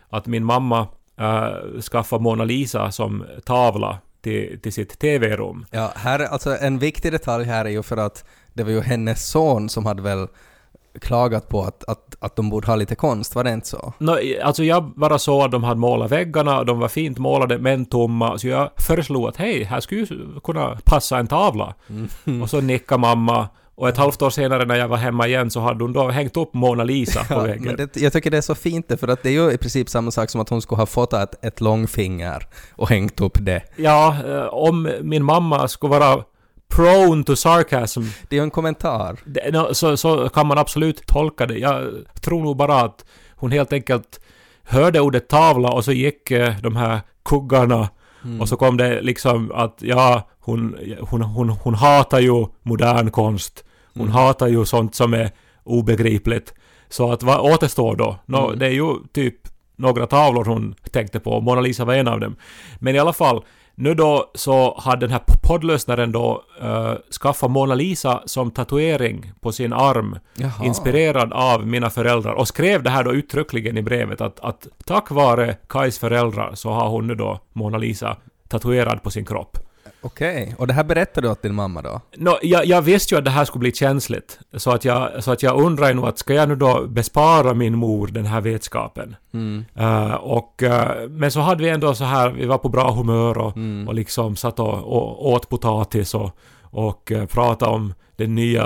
Att 0.09 0.25
min 0.25 0.45
mamma 0.45 0.87
uh, 1.21 1.81
skaffade 1.81 2.23
Mona 2.23 2.43
Lisa 2.43 2.91
som 2.91 3.23
tavla 3.45 3.97
till, 4.21 4.59
till 4.61 4.73
sitt 4.73 4.99
TV-rum. 4.99 5.65
Ja, 5.71 5.91
här, 5.95 6.19
alltså 6.19 6.57
en 6.57 6.79
viktig 6.79 7.11
detalj 7.11 7.45
här 7.45 7.65
är 7.65 7.69
ju 7.69 7.83
för 7.83 7.97
att 7.97 8.25
det 8.53 8.63
var 8.63 8.71
ju 8.71 8.81
hennes 8.81 9.27
son 9.27 9.69
som 9.69 9.85
hade 9.85 10.01
väl 10.01 10.27
klagat 11.01 11.49
på 11.49 11.61
att, 11.63 11.83
att, 11.83 12.15
att 12.19 12.35
de 12.35 12.49
borde 12.49 12.67
ha 12.67 12.75
lite 12.75 12.95
konst, 12.95 13.35
var 13.35 13.43
det 13.43 13.51
inte 13.53 13.67
så? 13.67 13.93
Nå, 13.97 14.17
alltså 14.43 14.63
jag 14.63 14.83
bara 14.95 15.19
såg 15.19 15.41
att 15.43 15.51
de 15.51 15.63
hade 15.63 15.79
målat 15.79 16.11
väggarna, 16.11 16.63
de 16.63 16.79
var 16.79 16.87
fint 16.87 17.17
målade 17.17 17.57
men 17.57 17.85
tomma, 17.85 18.37
så 18.37 18.47
jag 18.47 18.69
föreslog 18.77 19.27
att 19.27 19.37
hej, 19.37 19.63
här 19.63 19.79
skulle 19.79 20.01
ju 20.01 20.39
kunna 20.43 20.77
passa 20.85 21.17
en 21.17 21.27
tavla. 21.27 21.73
Och 22.41 22.49
så 22.49 22.61
nickade 22.61 23.01
mamma, 23.01 23.47
och 23.77 23.89
ett 23.89 23.97
halvt 23.97 24.21
år 24.21 24.29
senare 24.29 24.65
när 24.65 24.75
jag 24.75 24.87
var 24.87 24.97
hemma 24.97 25.27
igen 25.27 25.49
så 25.51 25.59
hade 25.59 25.83
hon 25.83 25.93
då 25.93 26.07
hängt 26.09 26.37
upp 26.37 26.53
Mona 26.53 26.83
Lisa 26.83 27.23
på 27.23 27.33
Ja, 27.33 27.39
väggen. 27.39 27.63
men 27.63 27.75
det, 27.75 27.97
jag 27.97 28.13
tycker 28.13 28.31
det 28.31 28.37
är 28.37 28.41
så 28.41 28.55
fint 28.55 28.87
det, 28.87 28.97
för 28.97 29.07
att 29.07 29.23
det 29.23 29.29
är 29.29 29.33
ju 29.33 29.51
i 29.51 29.57
princip 29.57 29.89
samma 29.89 30.11
sak 30.11 30.29
som 30.29 30.41
att 30.41 30.49
hon 30.49 30.61
skulle 30.61 30.81
ha 30.81 30.85
fått 30.85 31.13
ett, 31.13 31.45
ett 31.45 31.61
långfinger 31.61 32.47
och 32.75 32.89
hängt 32.89 33.21
upp 33.21 33.37
det. 33.41 33.61
Ja, 33.75 34.15
eh, 34.27 34.45
om 34.45 34.89
min 35.01 35.23
mamma 35.23 35.67
skulle 35.67 35.99
vara 35.99 36.23
prone 36.75 37.23
to 37.23 37.35
sarcasm, 37.35 38.01
Det 38.29 38.35
är 38.35 38.39
ju 38.39 38.43
en 38.43 38.51
kommentar. 38.51 39.19
det, 39.25 39.51
nå, 39.53 39.73
så, 39.73 39.97
så 39.97 40.29
kan 40.29 40.47
man 40.47 40.57
absolut 40.57 41.07
tolka 41.07 41.45
det. 41.45 41.57
Jag 41.57 41.87
tror 42.21 42.43
nog 42.43 42.57
bara 42.57 42.81
att 42.81 43.05
hon 43.35 43.51
helt 43.51 43.73
enkelt 43.73 44.19
hörde 44.63 44.99
ordet 44.99 45.27
tavla 45.29 45.69
och 45.71 45.85
så 45.85 45.91
gick 45.91 46.31
eh, 46.31 46.53
de 46.61 46.75
här 46.75 46.99
kuggarna 47.25 47.89
Mm. 48.25 48.41
och 48.41 48.49
så 48.49 48.57
kom 48.57 48.77
det 48.77 49.01
liksom 49.01 49.51
att 49.55 49.77
ja, 49.81 50.29
hon, 50.39 50.75
hon, 51.01 51.21
hon, 51.21 51.49
hon 51.49 51.73
hatar 51.75 52.19
ju 52.19 52.45
modern 52.63 53.11
konst. 53.11 53.63
Hon 53.93 54.01
Mm. 54.03 54.13
hatar 54.13 54.47
ju 54.47 54.65
sånt 54.65 54.95
som 54.95 55.13
är 55.13 55.31
obegripligt. 55.63 56.53
Så 56.89 57.11
att 57.11 57.23
vad 57.23 57.39
återstår 57.53 57.95
då? 57.95 58.17
Nå, 58.25 58.45
Mm. 58.47 58.59
Det 58.59 58.65
är 58.65 58.69
ju 58.71 58.93
typ 59.13 59.35
några 59.75 60.07
tavlor 60.07 60.45
hon 60.45 60.75
tänkte 60.91 61.19
på. 61.19 61.41
Mona 61.41 61.61
Lisa 61.61 61.85
var 61.85 61.93
en 61.93 62.07
av 62.07 62.19
dem. 62.19 62.35
Men 62.79 62.95
i 62.95 62.99
alla 62.99 63.13
fall, 63.13 63.43
nu 63.75 63.93
då 63.93 64.31
så 64.35 64.79
hade 64.79 65.05
den 65.05 65.11
här 65.11 65.21
poddlyssnaren 65.43 66.11
då 66.11 66.43
uh, 66.63 66.93
skaffat 67.21 67.51
Mona 67.51 67.75
Lisa 67.75 68.23
som 68.25 68.51
tatuering 68.51 69.31
på 69.41 69.51
sin 69.51 69.73
arm. 69.73 70.19
Jaha. 70.33 70.65
Inspirerad 70.65 71.33
av 71.33 71.67
mina 71.67 71.89
föräldrar. 71.89 72.33
Och 72.33 72.47
skrev 72.47 72.83
det 72.83 72.89
här 72.89 73.03
då 73.03 73.13
uttryckligen 73.13 73.77
i 73.77 73.81
brevet 73.81 74.21
att, 74.21 74.39
att 74.39 74.67
tack 74.85 75.11
vare 75.11 75.57
Kais 75.67 75.99
föräldrar 75.99 76.51
så 76.55 76.69
har 76.69 76.89
hon 76.89 77.07
nu 77.07 77.15
då 77.15 77.39
Mona 77.53 77.77
Lisa 77.77 78.17
tatuerad 78.47 79.03
på 79.03 79.11
sin 79.11 79.25
kropp. 79.25 79.57
Okej, 80.05 80.55
och 80.57 80.67
det 80.67 80.73
här 80.73 80.83
berättade 80.83 81.27
du 81.27 81.31
åt 81.31 81.41
din 81.41 81.53
mamma 81.55 81.81
då? 81.81 82.01
Nå, 82.17 82.39
jag, 82.41 82.65
jag 82.65 82.81
visste 82.81 83.15
ju 83.15 83.19
att 83.19 83.25
det 83.25 83.31
här 83.31 83.45
skulle 83.45 83.59
bli 83.59 83.71
känsligt. 83.71 84.39
Så 84.53 84.71
att 84.71 84.85
jag, 84.85 85.23
så 85.23 85.31
att 85.31 85.43
jag 85.43 85.59
undrar 85.61 85.93
nog 85.93 86.05
att 86.05 86.17
ska 86.19 86.33
jag 86.33 86.49
nu 86.49 86.55
då 86.55 86.87
bespara 86.87 87.53
min 87.53 87.77
mor 87.77 88.07
den 88.07 88.25
här 88.25 88.41
vetskapen? 88.41 89.15
Mm. 89.33 89.65
Eh, 89.75 90.13
och, 90.13 90.63
eh, 90.63 91.09
men 91.09 91.31
så 91.31 91.39
hade 91.39 91.63
vi 91.63 91.69
ändå 91.69 91.95
så 91.95 92.03
här, 92.03 92.29
vi 92.29 92.45
var 92.45 92.57
på 92.57 92.69
bra 92.69 92.91
humör 92.91 93.37
och, 93.37 93.57
Mm. 93.57 93.87
och 93.87 93.93
liksom 93.93 94.35
satt 94.35 94.59
och, 94.59 94.73
och 94.73 95.29
åt 95.31 95.49
potatis 95.49 96.13
och, 96.13 96.37
och 96.61 97.11
uh, 97.11 97.25
pratade 97.25 97.71
om 97.71 97.93
den 98.15 98.35
nya 98.35 98.65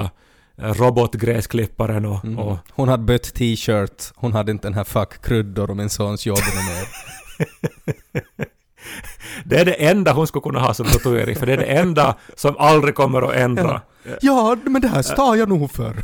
uh, 0.64 0.74
robotgräsklipparen 0.74 2.06
och, 2.06 2.24
Mm. 2.26 2.40
och 2.40 2.58
Hon 2.72 2.90
hade 2.90 3.04
bytt 3.04 3.34
t-shirt, 3.34 4.04
hon 4.16 4.34
hade 4.34 4.52
inte 4.52 4.68
den 4.68 4.74
här 4.74 4.84
fuck 4.84 5.22
kryddor 5.26 5.70
och 5.70 5.78
min 5.78 5.90
sons 5.90 6.26
jobb 6.26 6.38
mer. 6.38 6.88
det 9.46 9.60
är 9.60 9.66
det 9.66 9.74
enda 9.74 10.12
hon 10.12 10.28
skulle 10.28 10.42
kunna 10.42 10.60
ha 10.60 10.74
som 10.74 10.86
tatuering, 10.86 11.36
för 11.36 11.46
det 11.46 11.54
är 11.54 11.58
det 11.58 11.64
enda 11.64 12.16
som 12.36 12.58
aldrig 12.58 12.96
kommer 12.96 13.22
att 13.22 13.36
ändra. 13.36 13.82
ja, 14.22 14.58
men 14.64 14.82
det 14.82 14.88
här 14.88 15.02
står 15.02 15.38
jag 15.38 15.50
nog 15.50 15.72
för. 15.72 15.96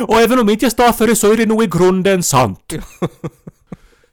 Och 0.00 0.20
även 0.20 0.38
om 0.38 0.48
inte 0.48 0.64
jag 0.64 0.72
står 0.72 0.92
för 0.92 1.06
det 1.06 1.16
så 1.16 1.32
är 1.32 1.36
det 1.36 1.46
nog 1.46 1.62
i 1.62 1.66
grunden 1.66 2.22
sant. 2.22 2.72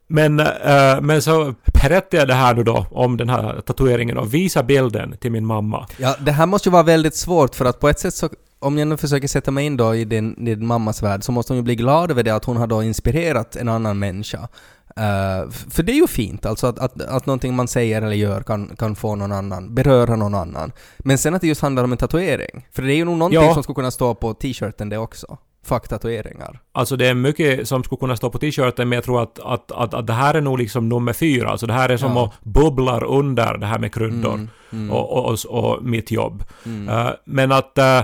Men, 0.06 0.40
eh, 0.40 1.00
men 1.00 1.22
så 1.22 1.54
berättade 1.82 2.16
jag 2.16 2.28
det 2.28 2.34
här 2.34 2.54
nu 2.54 2.62
då 2.62 2.86
om 2.90 3.16
den 3.16 3.28
här 3.28 3.60
tatueringen 3.60 4.18
och 4.18 4.34
visade 4.34 4.66
bilden 4.66 5.16
till 5.20 5.32
min 5.32 5.46
mamma. 5.46 5.86
Ja, 5.96 6.16
det 6.20 6.32
här 6.32 6.46
måste 6.46 6.68
ju 6.68 6.72
vara 6.72 6.82
väldigt 6.82 7.16
svårt 7.16 7.54
för 7.54 7.64
att 7.64 7.80
på 7.80 7.88
ett 7.88 8.00
sätt 8.00 8.14
så 8.14 8.28
om 8.58 8.78
jag 8.78 8.88
nu 8.88 8.96
försöker 8.96 9.28
sätta 9.28 9.50
mig 9.50 9.66
in 9.66 9.76
då 9.76 9.94
i 9.94 10.04
din, 10.04 10.44
din 10.44 10.66
mammas 10.66 11.02
värld 11.02 11.24
så 11.24 11.32
måste 11.32 11.52
hon 11.52 11.56
ju 11.56 11.62
bli 11.62 11.76
glad 11.76 12.10
över 12.10 12.22
det 12.22 12.34
att 12.34 12.44
hon 12.44 12.56
har 12.56 12.66
då 12.66 12.82
inspirerat 12.82 13.56
en 13.56 13.68
annan 13.68 13.98
människa. 13.98 14.48
F- 14.96 15.64
för 15.70 15.82
det 15.82 15.92
är 15.92 15.96
ju 15.96 16.06
fint, 16.06 16.46
alltså 16.46 16.66
att, 16.66 16.78
att, 16.78 17.02
att 17.02 17.26
någonting 17.26 17.54
man 17.54 17.68
säger 17.68 18.02
eller 18.02 18.16
gör 18.16 18.40
kan, 18.42 18.76
kan 18.78 18.96
få 18.96 19.14
någon 19.16 19.32
annan, 19.32 19.74
beröra 19.74 20.16
någon 20.16 20.34
annan. 20.34 20.72
Men 20.98 21.18
sen 21.18 21.34
att 21.34 21.40
det 21.40 21.46
just 21.46 21.60
handlar 21.62 21.84
om 21.84 21.92
en 21.92 21.98
tatuering. 21.98 22.66
För 22.72 22.82
det 22.82 22.92
är 22.92 22.96
ju 22.96 23.04
nog 23.04 23.16
någonting 23.18 23.40
Ja. 23.42 23.54
som 23.54 23.62
skulle 23.62 23.74
kunna 23.74 23.90
stå 23.90 24.14
på 24.14 24.34
t-shirten 24.34 24.88
det 24.88 24.98
också. 24.98 25.38
fuck 25.66 25.88
tatueringar. 25.88 26.60
Alltså 26.72 26.96
det 26.96 27.08
är 27.08 27.14
mycket 27.14 27.68
som 27.68 27.84
skulle 27.84 27.98
kunna 27.98 28.16
stå 28.16 28.30
på 28.30 28.38
t-shirten 28.38 28.88
men 28.88 28.96
jag 28.96 29.04
tror 29.04 29.22
att, 29.22 29.38
att, 29.40 29.72
att, 29.72 29.94
att 29.94 30.06
det 30.06 30.12
här 30.12 30.34
är 30.34 30.40
nog 30.40 30.58
liksom 30.58 30.88
nummer 30.88 31.12
fyra. 31.12 31.48
Alltså 31.50 31.66
det 31.66 31.72
här 31.72 31.88
är 31.88 31.96
som 31.96 32.16
Ja. 32.16 32.24
att 32.24 32.44
bubblar 32.44 33.04
under 33.04 33.58
det 33.58 33.66
här 33.66 33.78
med 33.78 33.94
kryddor 33.94 34.34
Mm, 34.34 34.48
mm, 34.72 34.90
och, 34.90 35.12
och, 35.12 35.30
och, 35.48 35.64
och 35.74 35.84
mitt 35.84 36.10
jobb. 36.10 36.44
mm. 36.66 36.88
Eh, 36.88 37.12
men 37.24 37.52
att 37.52 37.78
eh, 37.78 38.00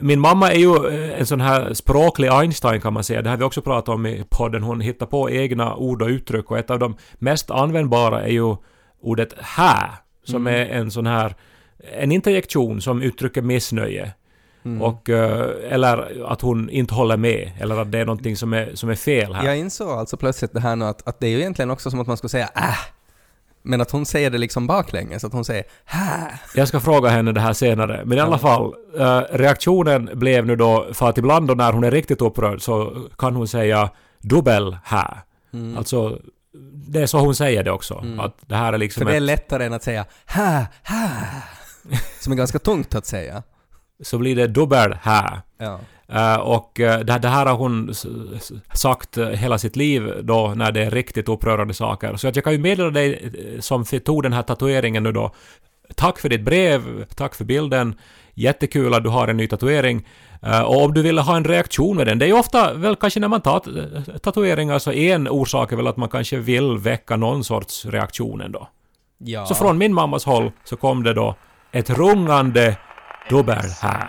min 0.00 0.20
mamma 0.20 0.50
är 0.52 0.58
ju 0.58 0.88
eh, 0.88 1.20
en 1.20 1.26
sån 1.26 1.40
här 1.40 1.74
språklig 1.74 2.28
Einstein 2.28 2.80
kan 2.80 2.92
man 2.92 3.04
säga. 3.04 3.22
Det 3.22 3.30
har 3.30 3.36
vi 3.36 3.44
också 3.44 3.62
pratat 3.62 3.94
om 3.94 4.06
i 4.06 4.24
podden. 4.30 4.62
Hon 4.62 4.80
hittar 4.80 5.06
på 5.06 5.30
egna 5.30 5.74
ord 5.76 6.02
och 6.02 6.08
uttryck 6.08 6.50
och 6.50 6.58
ett 6.58 6.70
av 6.70 6.78
de 6.78 6.96
mest 7.18 7.50
användbara 7.50 8.22
är 8.22 8.32
ju 8.32 8.56
ordet 9.02 9.34
här. 9.38 9.90
Som 10.24 10.46
Mm. 10.46 10.60
är 10.60 10.74
en 10.74 10.90
sån 10.90 11.06
här 11.06 11.34
en 11.98 12.12
interjektion 12.12 12.80
som 12.80 13.02
uttrycker 13.02 13.42
missnöje. 13.42 14.12
Mm. 14.64 14.82
Och, 14.82 15.08
eh, 15.10 15.50
eller 15.70 16.24
att 16.32 16.40
hon 16.40 16.70
inte 16.70 16.94
håller 16.94 17.16
med. 17.16 17.50
Eller 17.60 17.76
att 17.76 17.92
det 17.92 17.98
är 17.98 18.04
någonting 18.06 18.36
som 18.36 18.52
är, 18.52 18.70
som 18.74 18.90
är 18.90 18.94
fel 18.94 19.34
här. 19.34 19.44
Jag 19.44 19.58
insåg 19.58 19.88
alltså 19.88 20.16
plötsligt 20.16 20.52
det 20.52 20.60
här 20.60 20.76
nu 20.76 20.84
att, 20.84 21.08
att 21.08 21.20
det 21.20 21.26
är 21.26 21.30
ju 21.30 21.38
egentligen 21.38 21.70
också 21.70 21.90
som 21.90 22.00
att 22.00 22.06
man 22.06 22.16
skulle 22.16 22.28
säga 22.28 22.48
äh. 22.56 22.97
Men 23.68 23.80
att 23.80 23.90
hon 23.90 24.06
säger 24.06 24.30
det 24.30 24.38
liksom 24.38 24.66
baklänges, 24.66 25.24
att 25.24 25.32
hon 25.32 25.44
säger 25.44 25.64
hä. 25.84 26.38
Jag 26.54 26.68
ska 26.68 26.80
fråga 26.80 27.08
henne 27.08 27.32
det 27.32 27.40
här 27.40 27.52
senare. 27.52 28.02
Men 28.04 28.18
i 28.18 28.20
alla 28.20 28.38
fall, 28.38 28.74
eh, 28.98 29.20
reaktionen 29.30 30.10
blev 30.12 30.46
nu 30.46 30.56
då, 30.56 30.86
för 30.92 31.08
att 31.08 31.18
ibland 31.18 31.48
då 31.48 31.54
när 31.54 31.72
hon 31.72 31.84
är 31.84 31.90
riktigt 31.90 32.20
upprörd 32.20 32.62
så 32.62 33.06
kan 33.18 33.36
hon 33.36 33.48
säga 33.48 33.90
dubbel 34.20 34.78
här. 34.84 35.20
Mm. 35.52 35.78
Alltså, 35.78 36.18
det 36.72 37.02
är 37.02 37.06
så 37.06 37.18
hon 37.18 37.34
säger 37.34 37.64
det 37.64 37.70
också. 37.70 37.98
Mm. 37.98 38.20
Att 38.20 38.34
det 38.46 38.56
här 38.56 38.72
är 38.72 38.78
liksom 38.78 39.00
För 39.00 39.10
det 39.10 39.16
är 39.16 39.20
lättare 39.20 39.64
än 39.64 39.72
att 39.72 39.82
säga 39.82 40.04
hä, 40.26 40.66
hä. 40.82 41.10
Som 42.20 42.32
är 42.32 42.36
ganska 42.36 42.58
tungt 42.58 42.94
att 42.94 43.06
säga. 43.06 43.42
Så 44.02 44.18
blir 44.18 44.36
det 44.36 44.46
dubbel 44.46 44.96
här. 45.02 45.40
Ja. 45.58 45.80
Eh, 46.12 46.36
och 46.36 46.80
eh, 46.80 47.00
det, 47.00 47.18
det 47.18 47.28
här 47.28 47.46
har 47.46 47.54
hon 47.54 47.94
sagt 48.74 49.18
hela 49.18 49.58
sitt 49.58 49.76
liv 49.76 50.12
då 50.22 50.52
när 50.56 50.72
det 50.72 50.84
är 50.84 50.90
riktigt 50.90 51.28
upprörande 51.28 51.74
saker. 51.74 52.16
Så 52.16 52.28
att 52.28 52.36
jag 52.36 52.44
kan 52.44 52.52
ju 52.52 52.58
meddela 52.58 52.90
dig 52.90 53.32
eh, 53.54 53.60
som 53.60 53.84
tog 53.84 54.22
den 54.22 54.32
här 54.32 54.42
tatueringen 54.42 55.02
nu 55.02 55.12
då. 55.12 55.34
Tack 55.94 56.18
för 56.18 56.28
ditt 56.28 56.42
brev, 56.42 57.04
tack 57.14 57.34
för 57.34 57.44
bilden. 57.44 57.94
Jättekul 58.34 58.94
att 58.94 59.02
du 59.02 59.08
har 59.08 59.28
en 59.28 59.36
ny 59.36 59.46
tatuering. 59.46 60.06
Och 60.64 60.84
om 60.84 60.94
du 60.94 61.02
ville 61.02 61.20
ha 61.20 61.36
en 61.36 61.44
reaktion 61.44 61.96
med 61.96 62.06
den, 62.06 62.18
det 62.18 62.24
är 62.24 62.26
ju 62.26 62.38
ofta 62.38 62.72
väl 62.74 62.96
kanske 62.96 63.20
när 63.20 63.28
man 63.28 63.40
tar 63.40 64.18
tatueringar 64.18 64.78
så 64.78 64.92
en 64.92 65.28
orsak 65.28 65.72
är 65.72 65.76
väl 65.76 65.86
att 65.86 65.96
man 65.96 66.08
kanske 66.08 66.36
vill 66.36 66.78
väcka 66.78 67.16
någon 67.16 67.44
sorts 67.44 67.86
reaktion 67.86 68.40
ändå. 68.40 68.68
ja. 69.18 69.46
Så 69.46 69.54
från 69.54 69.78
min 69.78 69.94
mammas 69.94 70.24
håll 70.24 70.52
så 70.64 70.76
kom 70.76 71.02
det 71.02 71.14
då 71.14 71.34
ett 71.72 71.90
rungande 71.90 72.76
dubbel 73.28 73.56
här. 73.82 74.08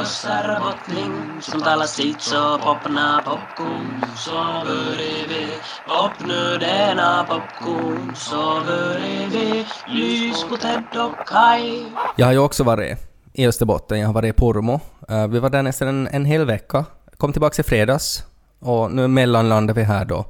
Buen 0.00 0.62
bottling 0.62 1.42
Som 1.42 1.62
talar 1.62 1.86
sitt 1.86 2.20
så 2.20 2.58
popna 2.58 3.22
popcorn 3.24 4.04
Så 4.16 4.30
börjar 4.66 5.28
vi 5.28 5.46
Popnu 5.88 6.58
denna 6.58 7.24
popcorn 7.24 8.14
Så 8.16 8.60
börjar 8.66 9.28
vi 9.30 9.66
Lys 9.88 10.44
på 10.44 10.56
Ted 10.56 10.84
och 10.96 11.26
Kai 11.26 11.86
Jag 12.16 12.26
har 12.26 12.32
ju 12.32 12.38
också 12.38 12.64
varit 12.64 12.98
i 13.32 13.46
Österbotten, 13.46 14.00
jag 14.00 14.06
har 14.06 14.14
varit 14.14 14.34
i 14.34 14.38
Pormo. 14.38 14.80
Eh, 15.08 15.26
vi 15.26 15.38
var 15.38 15.50
där 15.50 15.62
nästan 15.62 15.88
en, 15.88 16.06
en 16.06 16.24
hel 16.24 16.44
vecka. 16.44 16.84
Kom 17.16 17.32
tillbaka 17.32 17.62
i 17.62 17.64
fredags 17.64 18.24
och 18.58 18.92
nu 18.92 19.08
mellanlandar 19.08 19.74
vi 19.74 19.82
här 19.82 20.04
då 20.04 20.24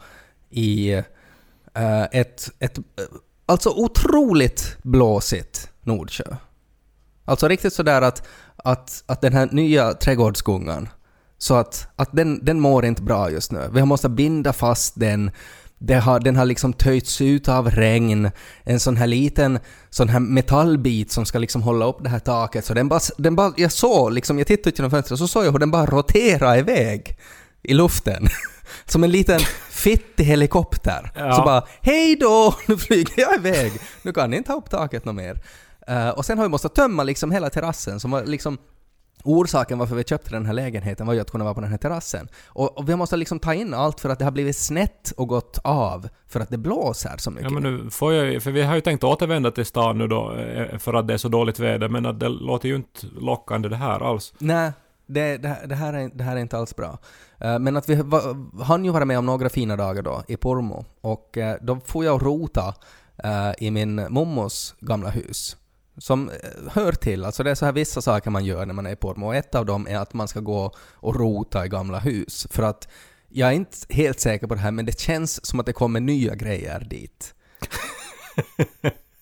i 0.51 0.93
eh, 1.75 2.03
ett, 2.13 2.51
ett 2.59 2.79
eh, 2.79 2.85
alltså 3.47 3.71
otroligt 3.71 4.77
blåsigt 4.83 5.71
Nordsjö. 5.81 6.37
Alltså 7.25 7.49
riktigt 7.49 7.73
sådär 7.73 8.03
att, 8.03 8.29
att, 8.65 9.05
att 9.07 9.21
den 9.21 9.33
här 9.33 9.49
nya 9.53 9.95
trädgårdsgungan, 9.95 10.89
så 11.39 11.55
att, 11.55 11.89
att 11.97 12.09
den, 12.13 12.45
den 12.45 12.61
mår 12.61 12.85
inte 12.85 13.03
bra 13.03 13.31
just 13.31 13.53
nu. 13.53 13.71
Vi 13.73 13.85
måste 13.85 14.09
binda 14.09 14.53
fast 14.53 15.01
den. 15.01 15.31
Det 15.79 15.95
har, 15.95 16.21
den 16.21 16.37
har 16.37 16.45
liksom 16.45 16.73
töjts 16.73 17.21
ut 17.21 17.49
av 17.49 17.71
regn. 17.71 18.31
En 18.65 18.81
sån 18.81 18.97
här 18.97 19.07
liten 19.07 19.59
sån 19.91 20.09
här 20.09 20.21
metallbit 20.21 21.13
som 21.13 21.27
ska 21.27 21.39
liksom 21.39 21.63
hålla 21.63 21.87
upp 21.87 22.03
det 22.03 22.09
här 22.09 22.19
taket. 22.19 22.65
Så 22.65 22.75
den 22.75 22.89
bara, 22.89 23.01
den 23.19 23.37
bara 23.37 23.53
jag 23.57 23.73
såg 23.73 24.13
liksom, 24.13 24.39
jag 24.39 24.47
tittade 24.47 24.69
ut 24.69 24.79
genom 24.79 24.91
fönstret 24.91 25.19
så 25.19 25.29
såg 25.29 25.45
jag 25.45 25.53
hur 25.53 25.59
den 25.59 25.71
bara 25.71 25.87
roterade 25.87 26.59
iväg 26.59 27.19
i 27.63 27.75
luften. 27.75 28.29
Som 28.85 29.05
en 29.05 29.11
liten 29.11 29.41
fittig 29.71 30.25
helikopter. 30.25 31.13
Ja. 31.15 31.33
Så 31.33 31.43
bara 31.43 31.65
hej 31.81 32.17
då, 32.17 32.55
nu 32.67 32.77
flyger 32.77 33.21
jag 33.21 33.35
iväg. 33.35 33.73
Nu 34.03 34.13
kan 34.13 34.31
ni 34.31 34.37
inte 34.37 34.53
ha 34.53 34.59
upp 34.59 34.71
taket 34.71 35.05
något 35.05 35.15
mer. 35.15 35.41
Eh, 35.91 36.09
och 36.09 36.25
sen 36.25 36.39
har 36.39 36.45
vi 36.45 36.49
måste 36.51 36.69
tömma 36.69 37.03
liksom 37.03 37.31
hela 37.31 37.51
terrassen 37.51 38.01
som 38.01 38.11
var 38.11 38.25
liksom 38.25 38.59
Orsaken 39.25 39.79
varför 39.79 39.95
vi 39.97 40.05
köpte 40.05 40.31
den 40.31 40.47
här 40.47 40.53
lägenheten 40.53 41.07
var 41.07 41.15
ju 41.15 41.21
att 41.21 41.31
kunna 41.31 41.45
vara 41.45 41.55
på 41.55 41.61
den 41.61 41.71
här 41.71 41.79
terrassen. 41.79 42.29
Och, 42.47 42.79
och 42.79 42.89
vi 42.89 42.97
måste 42.97 43.17
liksom 43.17 43.39
ta 43.39 43.55
in 43.55 43.75
allt 43.75 44.01
för 44.01 44.09
att 44.09 44.19
det 44.19 44.25
har 44.25 44.33
blivit 44.33 44.57
snett 44.57 45.11
och 45.17 45.29
gått 45.29 45.59
av 45.65 46.09
för 46.29 46.41
att 46.41 46.49
det 46.49 46.59
blåser 46.59 47.17
så 47.17 47.31
mycket. 47.31 47.45
Ja 47.53 47.61
men 47.61 47.63
nu 47.63 47.91
får 47.91 48.13
jag 48.13 48.43
för 48.43 48.51
vi 48.51 48.63
har 48.63 48.75
ju 48.75 48.81
tänkt 48.81 49.05
återvända 49.05 49.51
till 49.51 49.67
stan 49.67 49.99
nu 49.99 50.07
då 50.09 50.33
eh, 50.37 50.79
för 50.79 50.95
att 50.95 51.09
det 51.09 51.15
är 51.15 51.19
så 51.19 51.29
dåligt 51.29 51.59
väder 51.59 51.89
men 51.89 52.07
att 52.07 52.21
det 52.21 52.29
låter 52.29 52.69
ju 52.69 52.77
inte 52.77 53.07
lockande 53.21 53.69
det 53.69 53.77
här 53.77 54.01
alls. 54.11 54.35
Nej, 54.39 54.73
det, 55.07 55.37
det, 55.37 55.49
här- 55.49 55.67
det, 55.67 55.75
här 55.75 55.93
är, 55.93 56.11
det 56.15 56.25
här 56.25 56.37
är 56.37 56.41
inte 56.41 56.59
alls 56.59 56.77
bra. 56.77 56.99
Eh, 57.39 57.59
men 57.59 57.77
att 57.77 57.89
vi 57.89 58.03
hann 58.63 58.85
ju 58.85 58.91
vara 58.91 59.05
med 59.05 59.19
om 59.19 59.27
några 59.27 59.49
fina 59.49 59.77
dagar 59.77 60.03
då 60.03 60.23
i 60.29 60.37
Pormo 60.37 60.85
och 61.01 61.39
då 61.61 61.81
får 61.87 62.05
jag 62.05 62.27
rota 62.27 62.75
i 63.59 63.71
min 63.71 64.07
mommos 64.13 64.75
gamla 64.81 65.11
hus. 65.11 65.57
Som 65.99 66.29
eh, 66.29 66.35
hör 66.73 66.93
till, 66.93 67.25
alltså 67.25 67.43
det 67.43 67.51
är 67.51 67.55
så 67.55 67.65
här 67.65 67.73
vissa 67.73 68.03
saker 68.03 68.31
man 68.31 68.45
gör 68.45 68.67
när 68.67 68.75
man 68.75 68.87
är 68.87 68.93
i 68.93 68.97
Pormo 68.97 69.27
och 69.27 69.37
ett 69.37 69.55
av 69.55 69.67
dem 69.67 69.87
är 69.87 69.97
att 69.97 70.15
man 70.15 70.29
ska 70.29 70.41
gå 70.41 70.75
och 70.93 71.17
rota 71.17 71.67
i 71.67 71.69
gamla 71.69 71.99
hus. 71.99 72.47
För 72.51 72.63
att 72.63 72.89
jag 73.29 73.49
är 73.49 73.53
inte 73.53 73.77
helt 73.89 74.21
säker 74.21 74.47
på 74.47 74.55
det 74.55 74.61
här 74.61 74.71
men 74.71 74.87
det 74.87 75.01
känns 75.01 75.47
som 75.47 75.61
att 75.61 75.67
det 75.67 75.73
kommer 75.73 76.01
nya 76.01 76.35
grejer 76.35 76.87
dit. 76.91 77.35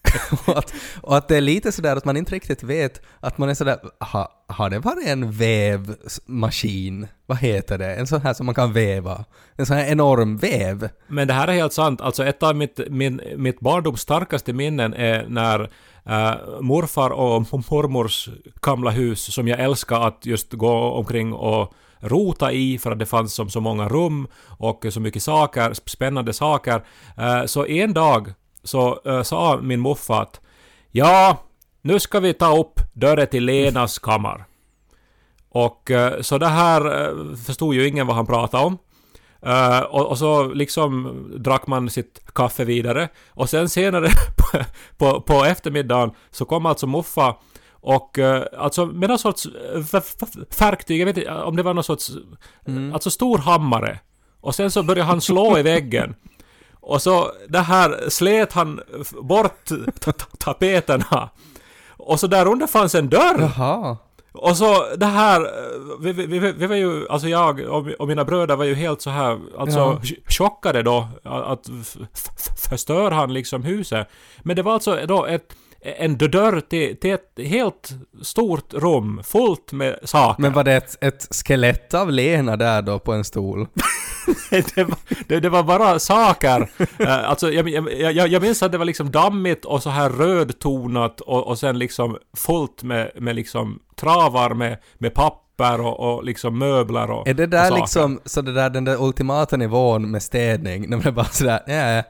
och, 0.46 0.58
att, 0.58 0.74
och 1.00 1.16
att 1.16 1.28
det 1.28 1.36
är 1.36 1.40
lite 1.40 1.72
sådär 1.72 1.96
att 1.96 2.04
man 2.04 2.16
inte 2.16 2.34
riktigt 2.34 2.62
vet 2.62 3.02
att 3.20 3.38
man 3.38 3.48
är 3.48 3.54
sådär, 3.54 3.78
ha, 4.00 4.44
har 4.46 4.70
det 4.70 4.78
varit 4.78 5.06
en 5.06 5.32
vävmaskin? 5.32 7.06
Vad 7.26 7.38
heter 7.38 7.78
det? 7.78 7.94
En 7.94 8.06
sån 8.06 8.22
här 8.22 8.34
som 8.34 8.46
man 8.46 8.54
kan 8.54 8.72
väva? 8.72 9.24
En 9.56 9.66
sån 9.66 9.76
här 9.76 9.86
enorm 9.86 10.36
väv? 10.36 10.88
Men 11.06 11.28
det 11.28 11.34
här 11.34 11.48
är 11.48 11.52
helt 11.52 11.72
sant. 11.72 12.00
Alltså 12.00 12.24
ett 12.24 12.42
av 12.42 12.56
mitt, 12.56 12.80
min, 12.90 13.20
mitt 13.36 13.60
barndoms 13.60 14.00
starkaste 14.00 14.52
minnen 14.52 14.94
är 14.94 15.26
när 15.28 15.70
eh, 16.08 16.60
morfar 16.60 17.10
och 17.10 17.42
mormors 17.70 18.28
gamla 18.62 18.90
hus 18.90 19.34
som 19.34 19.48
jag 19.48 19.60
älskar 19.60 20.00
att 20.00 20.26
just 20.26 20.52
gå 20.52 20.72
omkring 20.72 21.32
och 21.32 21.74
rota 22.00 22.52
i 22.52 22.78
för 22.78 22.92
att 22.92 22.98
det 22.98 23.06
fanns 23.06 23.34
som 23.34 23.50
så 23.50 23.60
många 23.60 23.88
rum 23.88 24.28
och 24.44 24.86
så 24.90 25.00
mycket 25.00 25.22
saker, 25.22 25.74
spännande 25.86 26.32
saker. 26.32 26.84
Eh, 27.16 27.44
så 27.44 27.66
en 27.66 27.94
dag 27.94 28.32
så 28.62 29.00
eh, 29.04 29.22
sa 29.22 29.58
min 29.62 29.80
morfar 29.80 30.22
att 30.22 30.40
ja, 30.90 31.36
nu 31.82 32.00
ska 32.00 32.20
vi 32.20 32.34
ta 32.34 32.58
upp 32.58 32.80
dörren 32.92 33.26
till 33.26 33.44
Lenas 33.44 33.98
kammare. 33.98 34.44
Och 35.50 35.90
eh, 35.90 36.20
så 36.20 36.38
det 36.38 36.48
här 36.48 37.08
eh, 37.08 37.36
förstod 37.36 37.74
ju 37.74 37.88
ingen 37.88 38.06
vad 38.06 38.16
han 38.16 38.26
pratade 38.26 38.64
om. 38.64 38.78
Eh, 39.46 39.80
och, 39.80 40.06
och 40.06 40.18
så 40.18 40.48
liksom 40.48 41.22
drack 41.38 41.66
man 41.66 41.90
sitt 41.90 42.20
kaffe 42.34 42.64
vidare. 42.64 43.08
Och 43.30 43.50
sen 43.50 43.68
senare 43.68 44.08
på, 44.36 44.58
på, 44.96 45.20
på 45.20 45.44
eftermiddagen 45.44 46.10
så 46.30 46.44
kom 46.44 46.66
alltså 46.66 46.86
Muffa 46.86 47.36
och 47.80 48.18
uh, 48.18 48.42
alltså 48.58 48.86
med 48.86 49.08
någon 49.08 49.18
sorts 49.18 49.46
eh, 49.46 50.00
verktyg, 50.58 51.00
jag 51.00 51.06
vet 51.06 51.16
inte 51.16 51.34
om 51.34 51.56
det 51.56 51.62
var 51.62 51.74
någon 51.74 51.84
sorts, 51.84 52.10
alltså 52.92 53.10
stor 53.10 53.38
hammare. 53.38 54.00
Och 54.40 54.54
sen 54.54 54.70
så 54.70 54.82
började 54.82 55.08
han 55.10 55.20
slå 55.20 55.58
i 55.58 55.62
väggen. 55.62 56.14
Och 56.80 57.02
så 57.02 57.32
det 57.48 57.58
här 57.58 58.10
slet 58.10 58.52
han 58.52 58.80
bort 59.22 59.68
ta- 60.00 60.12
ta- 60.12 60.26
tapeterna. 60.38 61.30
Och 61.96 62.20
så 62.20 62.26
där 62.26 62.46
under 62.46 62.66
fanns 62.66 62.94
en 62.94 63.08
dörr. 63.08 63.50
Jaha. 63.56 63.96
Och 64.32 64.56
så 64.56 64.94
det 64.96 65.06
här, 65.06 65.46
vi, 66.00 66.12
vi, 66.12 66.26
vi, 66.26 66.52
vi 66.52 66.66
var 66.66 66.76
ju, 66.76 67.08
alltså 67.08 67.28
jag 67.28 67.60
och, 67.60 68.08
mina 68.08 68.24
bröder 68.24 68.56
var 68.56 68.64
ju 68.64 68.74
helt 68.74 69.02
så 69.02 69.10
här, 69.10 69.38
alltså 69.58 69.78
Ja. 69.78 69.98
ch- 70.02 70.32
chockade 70.38 70.82
då 70.82 71.08
att 71.24 71.70
förstör 72.70 73.10
han 73.10 73.32
liksom 73.32 73.62
huset. 73.62 74.08
Men 74.42 74.56
det 74.56 74.62
var 74.62 74.72
alltså 74.72 74.98
då 75.06 75.26
ett, 75.26 75.54
en 75.80 76.18
dörr 76.18 76.60
till, 76.60 76.96
till 76.96 77.12
ett 77.12 77.46
helt 77.46 77.90
stort 78.22 78.74
rum 78.74 79.20
fullt 79.24 79.72
med 79.72 79.98
saker. 80.04 80.42
Men 80.42 80.52
var 80.52 80.64
det 80.64 80.72
ett, 80.72 81.04
ett 81.04 81.28
skelett 81.30 81.94
av 81.94 82.10
Lena 82.10 82.56
där 82.56 82.82
då 82.82 82.98
på 82.98 83.12
en 83.12 83.24
stol? 83.24 83.66
det, 84.50 84.76
var, 84.84 84.98
det, 85.28 85.40
det 85.40 85.48
var 85.48 85.62
bara 85.62 85.98
saker. 85.98 86.70
Eh, 86.98 87.28
alltså 87.30 87.50
jag, 87.50 87.68
jag, 87.68 87.92
jag, 88.14 88.28
jag 88.28 88.42
minns 88.42 88.62
att 88.62 88.72
det 88.72 88.78
var 88.78 88.84
liksom 88.84 89.10
dammigt 89.10 89.64
och 89.64 89.82
så 89.82 89.90
här 89.90 90.10
rödtonat 90.10 91.20
och, 91.20 91.46
och 91.46 91.58
sen 91.58 91.78
liksom 91.78 92.18
fullt 92.36 92.82
med, 92.82 93.10
med 93.14 93.36
liksom 93.36 93.78
travar 93.96 94.54
med, 94.54 94.78
med 94.94 95.14
papper 95.14 95.80
och, 95.80 96.00
och 96.00 96.24
liksom 96.24 96.58
möbler 96.58 97.10
och 97.10 97.28
Är 97.28 97.34
det 97.34 97.42
och 97.42 97.48
där 97.48 97.68
saker. 97.68 97.80
liksom 97.80 98.20
så 98.24 98.42
det 98.42 98.52
där 98.52 98.70
den 98.70 98.84
där 98.84 99.02
ultimata 99.02 99.56
nivån 99.56 100.10
med 100.10 100.22
städning? 100.22 100.90
När 100.90 100.96
man 101.04 101.14
bara 101.14 101.26
sådär, 101.26 101.60
nej. 101.66 102.04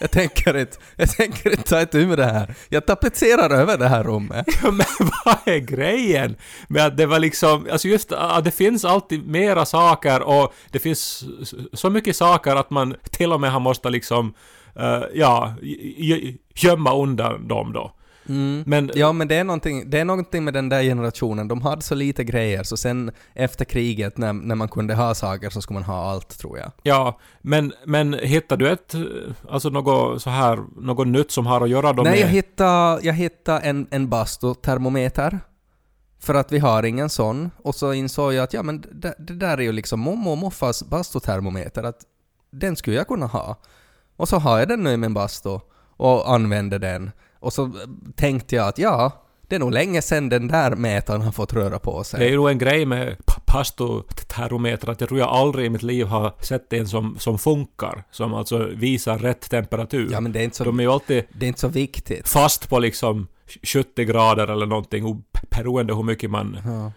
Jag 0.00 0.10
tänker 0.10 0.56
inte, 0.56 0.76
jag 0.96 1.10
tänker 1.10 1.50
inte 1.50 1.62
ta 1.62 1.82
itu 1.82 2.06
med 2.06 2.18
det 2.18 2.24
här. 2.24 2.54
Jag 2.68 2.86
tapetserar 2.86 3.50
över 3.50 3.78
det 3.78 3.88
här 3.88 4.04
rummet. 4.04 4.46
Ja, 4.62 4.70
men 4.70 4.86
vad 5.24 5.36
är 5.44 5.58
grejen 5.58 6.36
med 6.68 6.86
att 6.86 6.96
det 6.96 7.06
var 7.06 7.18
liksom, 7.18 7.66
alltså 7.72 7.88
just 7.88 8.12
att 8.12 8.44
det 8.44 8.50
finns 8.50 8.84
alltid 8.84 9.26
mera 9.26 9.64
saker 9.64 10.22
och 10.22 10.54
det 10.70 10.78
finns 10.78 11.24
så 11.72 11.90
mycket 11.90 12.16
saker 12.16 12.56
att 12.56 12.70
man 12.70 12.94
till 13.10 13.32
och 13.32 13.40
med 13.40 13.52
har 13.52 13.60
måste 13.60 13.90
liksom, 13.90 14.34
uh, 14.80 15.04
ja, 15.14 15.54
gömma 16.54 16.94
undan 16.94 17.48
dem 17.48 17.72
då. 17.72 17.92
Men 18.66 18.90
Ja, 18.94 19.12
men 19.12 19.28
det 19.28 19.36
är, 19.36 19.44
någonting, 19.44 19.90
det 19.90 19.98
är 20.00 20.04
någonting 20.04 20.44
med 20.44 20.54
den 20.54 20.68
där 20.68 20.82
generationen. 20.82 21.48
De 21.48 21.62
hade 21.62 21.82
så 21.82 21.94
lite 21.94 22.24
grejer, 22.24 22.62
så 22.62 22.76
sen 22.76 23.10
efter 23.34 23.64
kriget 23.64 24.18
när, 24.18 24.32
när 24.32 24.54
man 24.54 24.68
kunde 24.68 24.94
ha 24.94 25.14
saker 25.14 25.50
så 25.50 25.62
skulle 25.62 25.74
man 25.74 25.82
ha 25.82 26.10
allt, 26.10 26.38
tror 26.38 26.58
jag. 26.58 26.72
Ja, 26.82 27.18
men, 27.40 27.72
men 27.86 28.14
hittar 28.14 28.56
du 28.56 28.68
ett, 28.68 28.94
alltså 29.48 29.68
något 29.68 30.22
så 30.22 30.30
här, 30.30 30.58
något 30.76 31.06
nytt 31.06 31.30
som 31.30 31.46
har 31.46 31.60
att 31.60 31.70
göra 31.70 31.92
då 31.92 32.02
Nej, 32.02 32.12
med... 32.12 32.20
jag 32.20 32.28
hittade, 32.28 33.06
jag 33.06 33.14
hittade 33.14 33.58
en, 33.60 33.86
en 33.90 34.08
bastutermometer. 34.08 35.40
För 36.18 36.34
att 36.34 36.52
vi 36.52 36.58
har 36.58 36.82
ingen 36.82 37.10
sån. 37.10 37.50
Och 37.62 37.74
så 37.74 37.92
insåg 37.92 38.34
jag 38.34 38.42
att 38.44 38.52
ja, 38.52 38.62
men 38.62 38.84
det, 38.92 39.14
det 39.18 39.34
där 39.34 39.58
är 39.58 39.62
ju 39.62 39.72
liksom 39.72 40.00
mormor 40.00 40.32
och 40.32 40.38
morfars 40.38 40.82
bastutermometer. 40.82 41.82
Att 41.82 42.00
den 42.50 42.76
skulle 42.76 42.96
jag 42.96 43.08
kunna 43.08 43.26
ha. 43.26 43.56
Och 44.16 44.28
så 44.28 44.36
har 44.36 44.58
jag 44.58 44.68
den 44.68 44.82
nu 44.82 44.92
i 44.92 44.96
min 44.96 45.14
bastu 45.14 45.58
och 45.96 46.34
använder 46.34 46.78
den. 46.78 47.10
Och 47.44 47.52
så 47.52 47.70
tänkte 48.16 48.56
jag 48.56 48.68
att 48.68 48.78
ja, 48.78 49.20
det 49.48 49.54
är 49.54 49.60
nog 49.60 49.72
länge 49.72 50.02
sedan 50.02 50.28
den 50.28 50.48
där 50.48 50.70
mätaren 50.76 51.22
har 51.22 51.32
fått 51.32 51.52
röra 51.52 51.78
på 51.78 52.04
sig. 52.04 52.20
Det 52.20 52.26
är 52.26 52.30
ju 52.30 52.48
en 52.48 52.58
grej 52.58 52.86
med 52.86 53.26
pa- 53.26 53.40
pastotermometer 53.46 54.88
att 54.90 55.00
jag 55.00 55.08
tror 55.08 55.20
jag 55.20 55.28
aldrig 55.28 55.66
i 55.66 55.70
mitt 55.70 55.82
liv 55.82 56.06
har 56.06 56.34
sett 56.40 56.72
en 56.72 56.88
som, 56.88 57.18
som 57.18 57.38
funkar. 57.38 58.04
Som 58.10 58.34
alltså 58.34 58.58
visar 58.58 59.18
rätt 59.18 59.50
temperatur. 59.50 60.08
Ja, 60.12 60.20
men 60.20 60.32
det 60.32 60.40
är 60.40 60.44
inte 60.44 60.56
så, 60.56 60.64
De 60.64 60.78
är 60.78 60.82
ju 60.84 60.90
alltid 60.92 61.24
det 61.32 61.46
är 61.46 61.48
inte 61.48 61.60
så 61.60 61.68
viktigt. 61.68 62.28
fast 62.28 62.68
på 62.68 62.78
liksom 62.78 63.26
70 63.62 64.04
grader 64.04 64.46
eller 64.50 64.66
någonting 64.66 65.24
beroende 65.50 65.94
hur 65.94 66.02
mycket 66.02 66.30
man 66.30 66.58
Ja. 66.64 66.92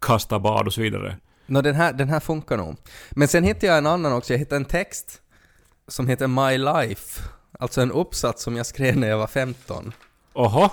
kastar 0.00 0.38
bad 0.38 0.66
och 0.66 0.72
så 0.72 0.80
vidare. 0.80 1.16
Nå, 1.46 1.60
den 1.62 1.74
här, 1.74 1.92
den 1.92 2.08
här 2.08 2.20
funkar 2.20 2.56
nog. 2.56 2.76
Men 3.10 3.28
sen 3.28 3.44
hittade 3.44 3.66
jag 3.66 3.78
en 3.78 3.86
annan 3.86 4.12
också. 4.12 4.32
Jag 4.32 4.38
hittade 4.38 4.56
en 4.56 4.64
text 4.64 5.20
som 5.88 6.08
heter 6.08 6.26
My 6.26 6.58
Life. 6.58 7.22
Alltså 7.58 7.80
en 7.80 7.92
uppsats 7.92 8.42
som 8.42 8.56
jag 8.56 8.66
skrev 8.66 8.96
när 8.96 9.08
jag 9.08 9.18
var 9.18 9.26
15. 9.26 9.92
Oho, 10.32 10.68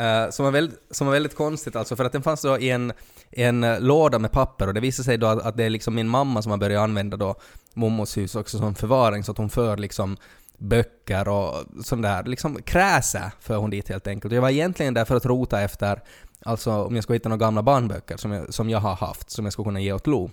Eh, 0.00 0.30
som, 0.30 0.44
var 0.44 0.52
väldigt, 0.52 0.78
som 0.90 1.06
var 1.06 1.14
väldigt 1.14 1.34
konstigt 1.34 1.76
alltså, 1.76 1.96
för 1.96 2.04
att 2.04 2.12
den 2.12 2.22
fanns 2.22 2.42
då 2.42 2.58
i 2.58 2.70
en, 2.70 2.92
en 3.30 3.64
eh, 3.64 3.80
låda 3.80 4.18
med 4.18 4.32
papper 4.32 4.66
och 4.66 4.74
det 4.74 4.80
visade 4.80 5.04
sig 5.04 5.18
då 5.18 5.26
att, 5.26 5.42
att 5.42 5.56
det 5.56 5.64
är 5.64 5.70
liksom 5.70 5.94
min 5.94 6.08
mamma 6.08 6.42
som 6.42 6.50
har 6.50 6.58
börjat 6.58 6.82
använda 6.82 7.16
då 7.16 7.34
mormors 7.74 8.16
hus 8.16 8.34
också 8.34 8.58
som 8.58 8.74
förvaring 8.74 9.24
så 9.24 9.32
att 9.32 9.38
hon 9.38 9.50
för 9.50 9.76
liksom 9.76 10.16
böcker 10.58 11.28
och 11.28 11.54
sånt 11.84 12.02
där, 12.02 12.24
liksom 12.24 12.62
kräse 12.62 13.32
för 13.40 13.56
hon 13.56 13.70
dit 13.70 13.88
helt 13.88 14.06
enkelt. 14.06 14.34
Jag 14.34 14.42
var 14.42 14.50
egentligen 14.50 14.94
där 14.94 15.04
för 15.04 15.16
att 15.16 15.26
rota 15.26 15.60
efter, 15.60 16.02
alltså 16.44 16.72
om 16.72 16.94
jag 16.94 17.04
skulle 17.04 17.16
hitta 17.16 17.28
några 17.28 17.46
gamla 17.46 17.62
barnböcker 17.62 18.16
som 18.16 18.32
jag, 18.32 18.54
som 18.54 18.70
jag 18.70 18.78
har 18.78 18.94
haft, 18.94 19.30
som 19.30 19.44
jag 19.46 19.52
skulle 19.52 19.64
kunna 19.64 19.80
ge 19.80 19.92
åt 19.92 20.06
Lo. 20.06 20.30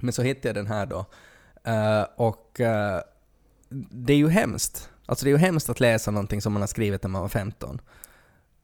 Men 0.00 0.12
så 0.12 0.22
hittade 0.22 0.48
jag 0.48 0.56
den 0.56 0.66
här 0.66 0.86
då. 0.86 1.04
Eh, 1.64 2.06
och 2.16 2.60
eh, 2.60 3.00
det 3.90 4.12
är 4.12 4.16
ju 4.16 4.28
hemskt. 4.28 4.90
Alltså 5.10 5.24
det 5.24 5.28
är 5.28 5.32
ju 5.32 5.38
hemskt 5.38 5.68
att 5.68 5.80
läsa 5.80 6.10
någonting 6.10 6.40
som 6.40 6.52
man 6.52 6.62
har 6.62 6.66
skrivit 6.66 7.02
när 7.02 7.10
man 7.10 7.22
var 7.22 7.28
15. 7.28 7.80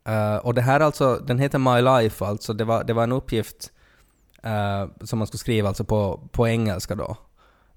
Eh, 0.08 0.36
och 0.36 0.54
det 0.54 0.62
här 0.62 0.80
alltså, 0.80 1.16
den 1.26 1.38
heter 1.38 1.58
My 1.58 1.82
Life 1.82 2.24
alltså, 2.24 2.52
det 2.52 2.64
var, 2.64 2.84
det 2.84 2.92
var 2.92 3.02
en 3.02 3.12
uppgift 3.12 3.72
eh, 4.42 4.86
som 5.04 5.18
man 5.18 5.26
skulle 5.26 5.38
skriva 5.38 5.68
alltså 5.68 5.84
på, 5.84 6.28
på 6.32 6.48
engelska 6.48 6.94
då, 6.94 7.16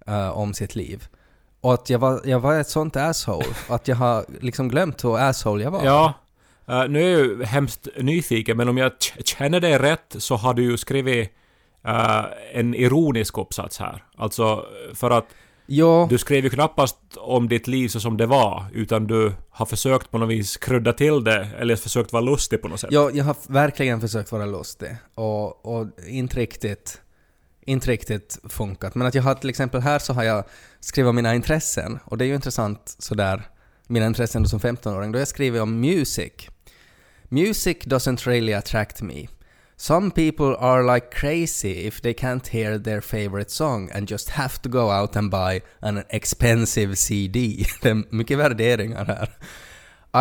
eh, 0.07 0.29
om 0.29 0.53
sitt 0.53 0.75
liv. 0.75 1.07
Och 1.61 1.73
att 1.73 1.89
jag 1.89 1.99
var, 1.99 2.21
jag 2.25 2.39
var 2.39 2.59
ett 2.59 2.67
sånt 2.67 2.95
asshole, 2.95 3.45
att 3.69 3.87
jag 3.87 3.95
har 3.95 4.25
liksom 4.41 4.67
glömt 4.69 5.03
hur 5.03 5.17
asshole 5.17 5.63
jag 5.63 5.71
var. 5.71 5.85
ja. 5.85 6.13
Nu 6.89 7.03
är 7.03 7.09
jag 7.09 7.19
ju 7.19 7.43
hemskt 7.43 7.87
nyfiken, 7.97 8.57
men 8.57 8.69
om 8.69 8.77
jag 8.77 8.91
känner 9.25 9.59
dig 9.59 9.77
rätt 9.77 10.15
så 10.17 10.35
har 10.35 10.53
du 10.53 10.63
ju 10.63 10.77
skrivit 10.77 11.31
en 12.53 12.75
ironisk 12.75 13.37
uppsats 13.37 13.79
här. 13.79 14.03
Alltså, 14.17 14.65
för 14.93 15.11
att 15.11 15.25
Jo, 15.71 16.07
du 16.09 16.17
skrev 16.17 16.43
ju 16.43 16.49
knappast 16.49 16.97
om 17.17 17.47
ditt 17.47 17.67
liv 17.67 17.87
så 17.87 17.99
som 17.99 18.17
det 18.17 18.25
var, 18.25 18.65
utan 18.73 19.07
du 19.07 19.33
har 19.49 19.65
försökt 19.65 20.11
på 20.11 20.17
något 20.17 20.29
vis 20.29 20.57
krydda 20.57 20.93
till 20.93 21.23
det, 21.23 21.47
eller 21.59 21.75
försökt 21.75 22.13
vara 22.13 22.23
lustig 22.23 22.61
på 22.61 22.67
något 22.67 22.79
sätt. 22.79 22.89
jo, 22.93 23.09
jag 23.13 23.25
har 23.25 23.35
verkligen 23.47 24.01
försökt 24.01 24.31
vara 24.31 24.45
lustig 24.45 24.95
och, 25.15 25.65
och 25.65 25.87
inte 26.07 26.35
riktigt 26.39 27.01
inte 27.61 27.91
riktigt 27.91 28.39
funkat. 28.49 28.95
Men 28.95 29.07
att 29.07 29.15
jag 29.15 29.23
har 29.23 29.35
till 29.35 29.49
exempel 29.49 29.81
här 29.81 29.99
så 29.99 30.13
har 30.13 30.23
jag 30.23 30.43
skrivit 30.79 31.09
om 31.09 31.15
mina 31.15 31.35
intressen 31.35 31.99
och 32.05 32.17
det 32.17 32.25
är 32.25 32.27
ju 32.27 32.35
intressant 32.35 32.95
sådär, 32.99 33.41
mina 33.87 34.05
intressen 34.05 34.43
då 34.43 34.49
som 34.49 34.59
15-åring. 34.59 35.11
Då 35.11 35.17
har 35.17 35.21
jag 35.21 35.27
skrivit 35.27 35.61
om 35.61 35.79
music. 35.79 36.33
Music 37.23 37.77
doesn't 37.77 38.25
really 38.25 38.53
attract 38.53 39.01
me. 39.01 39.27
Some 39.81 40.11
people 40.11 40.57
are 40.59 40.83
like 40.83 41.09
crazy 41.09 41.85
if 41.85 42.01
they 42.01 42.13
can't 42.13 42.45
hear 42.45 42.77
their 42.77 42.99
favorite 42.99 43.49
song 43.49 43.89
and 43.93 44.09
just 44.09 44.31
have 44.31 44.61
to 44.63 44.69
go 44.69 44.91
out 44.91 45.15
and 45.15 45.31
buy 45.31 45.61
an 45.81 46.03
expensive 46.09 46.97
CD. 46.97 47.65
Det 47.81 47.89
är 47.89 48.03
mycket 48.09 48.37
värderingar 48.37 49.05
här. 49.05 49.29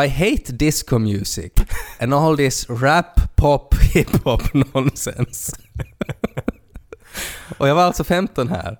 I 0.04 0.08
hate 0.08 0.52
disco 0.52 0.98
music 0.98 1.52
and 2.00 2.14
all 2.14 2.36
this 2.36 2.70
rap, 2.70 3.36
pop, 3.36 3.74
hip-hop 3.94 4.54
nonsense. 4.54 5.56
Och 7.58 7.68
jag 7.68 7.74
var 7.74 7.82
alltså 7.82 8.04
15 8.04 8.48
här. 8.48 8.78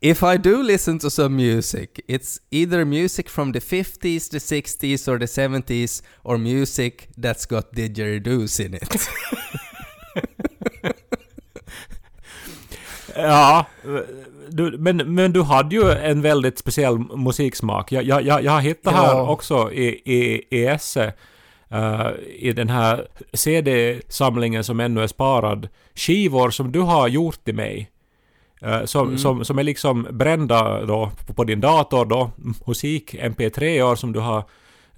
If 0.00 0.22
I 0.22 0.36
do 0.36 0.62
listen 0.62 0.98
to 0.98 1.10
some 1.10 1.36
music, 1.36 2.00
it's 2.08 2.38
either 2.50 2.84
music 2.84 3.28
from 3.28 3.52
the 3.52 3.60
50s, 3.60 4.30
the 4.30 4.38
60s 4.38 5.08
or 5.08 5.18
the 5.18 5.26
70s 5.26 6.02
or 6.22 6.38
music 6.38 7.08
that's 7.16 7.46
got 7.48 7.72
didgeridoos 7.72 8.60
in 8.60 8.74
it. 8.74 9.08
Ja, 13.16 13.66
du, 14.48 14.78
men, 14.78 14.96
men 15.14 15.32
du 15.32 15.42
hade 15.42 15.74
ju 15.76 15.90
en 15.92 16.22
väldigt 16.22 16.58
speciell 16.58 16.98
musiksmak. 16.98 17.92
Jag, 17.92 18.04
jag, 18.04 18.22
jag, 18.22 18.44
jag 18.44 18.52
har 18.52 18.60
hittat 18.60 18.94
här 18.94 19.14
Ja. 19.14 19.30
också 19.30 19.72
i, 19.72 19.86
i, 20.04 20.44
i 20.50 20.66
esse, 20.66 21.12
eh, 21.68 22.06
i 22.36 22.52
den 22.52 22.68
här 22.68 23.06
CD-samlingen 23.32 24.64
som 24.64 24.80
ännu 24.80 25.02
är 25.02 25.06
sparad, 25.06 25.68
skivor 25.94 26.50
som 26.50 26.72
du 26.72 26.80
har 26.80 27.08
gjort 27.08 27.44
till 27.44 27.54
mig. 27.54 27.90
eh, 28.62 28.84
som, 28.84 29.06
Mm. 29.06 29.18
som, 29.18 29.44
som 29.44 29.58
är 29.58 29.62
liksom 29.62 30.06
brända 30.10 30.84
då 30.86 31.10
på, 31.26 31.34
på 31.34 31.44
din 31.44 31.60
dator 31.60 32.04
då, 32.04 32.30
musik, 32.66 33.14
MP3-or 33.14 33.94
som 33.94 34.12
du 34.12 34.20
har 34.20 34.38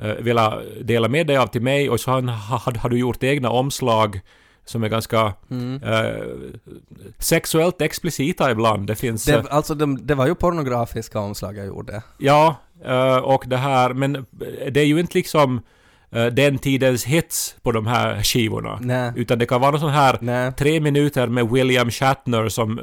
uh, 0.05 0.13
velat 0.21 0.63
dela 0.81 1.09
med 1.09 1.27
dig 1.27 1.37
av 1.37 1.47
till 1.47 1.63
mig 1.63 1.91
och 1.91 2.01
så 2.01 2.11
har, 2.11 2.23
har, 2.23 2.79
har 2.79 2.89
du 2.91 2.99
gjort 2.99 3.23
egna 3.23 3.51
omslag 3.51 4.21
som 4.65 4.85
är 4.85 4.89
ganska 4.89 5.35
Mm. 5.51 5.83
eh, 5.83 6.23
sexuellt 7.19 7.83
explicita 7.83 8.51
ibland. 8.51 8.87
Det 8.87 8.95
finns... 8.95 9.29
eh, 9.29 9.43
Det, 9.43 9.49
alltså 9.51 9.75
det, 9.75 9.97
det 9.97 10.15
var 10.15 10.27
ju 10.27 10.35
pornografiska 10.35 11.21
omslag 11.21 11.57
jag 11.57 11.67
gjorde. 11.67 12.03
ja, 12.19 12.57
eh, 12.85 13.17
och 13.17 13.45
det 13.47 13.57
här, 13.57 13.95
men 13.95 14.27
det 14.73 14.81
är 14.81 14.85
ju 14.87 15.01
inte 15.01 15.19
liksom 15.19 15.61
eh, 16.11 16.27
den 16.27 16.59
tidens 16.59 17.05
hits 17.05 17.57
på 17.63 17.73
de 17.73 17.87
här 17.87 18.23
skivorna. 18.23 18.79
Nej. 18.83 19.13
Utan 19.17 19.39
det 19.39 19.47
kan 19.47 19.61
vara 19.61 19.71
någon 19.71 19.81
sån 19.81 19.91
här 19.91 20.19
Nej. 20.21 20.53
tre 20.53 20.81
minuter 20.81 21.27
med 21.27 21.51
William 21.51 21.91
Shatner 21.91 22.49
som 22.49 22.81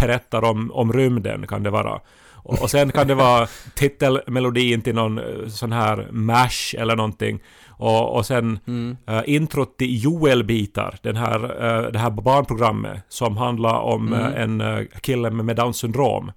berättar 0.00 0.44
om, 0.44 0.70
om 0.72 0.92
rymden, 0.92 1.46
kan 1.46 1.62
det 1.62 1.70
vara. 1.70 2.00
Och, 2.42 2.62
och 2.62 2.70
sen 2.70 2.92
kan 2.92 3.06
det 3.06 3.14
vara 3.14 3.46
titelmelodin 3.74 4.82
till 4.82 4.94
någon 4.94 5.18
eh, 5.18 5.46
sån 5.48 5.72
här 5.72 6.08
MASH 6.10 6.74
eller 6.78 6.96
någonting. 6.96 7.40
Och, 7.68 8.16
och 8.16 8.26
sen 8.26 8.58
Mm. 8.66 8.96
uh, 9.10 9.20
introt 9.26 9.78
till 9.78 10.04
Joel-bitar, 10.04 10.98
den 11.02 11.16
här, 11.16 11.44
eh, 11.44 11.90
det 11.90 11.98
här 11.98 12.10
barnprogrammet 12.10 13.02
som 13.08 13.36
handlar 13.36 13.78
om 13.80 14.12
Mm. 14.12 14.60
eh, 14.60 14.76
en 14.76 14.86
kille 15.00 15.30
med, 15.30 15.44
med 15.44 15.56
Downs 15.56 15.76
syndrom. 15.76 16.32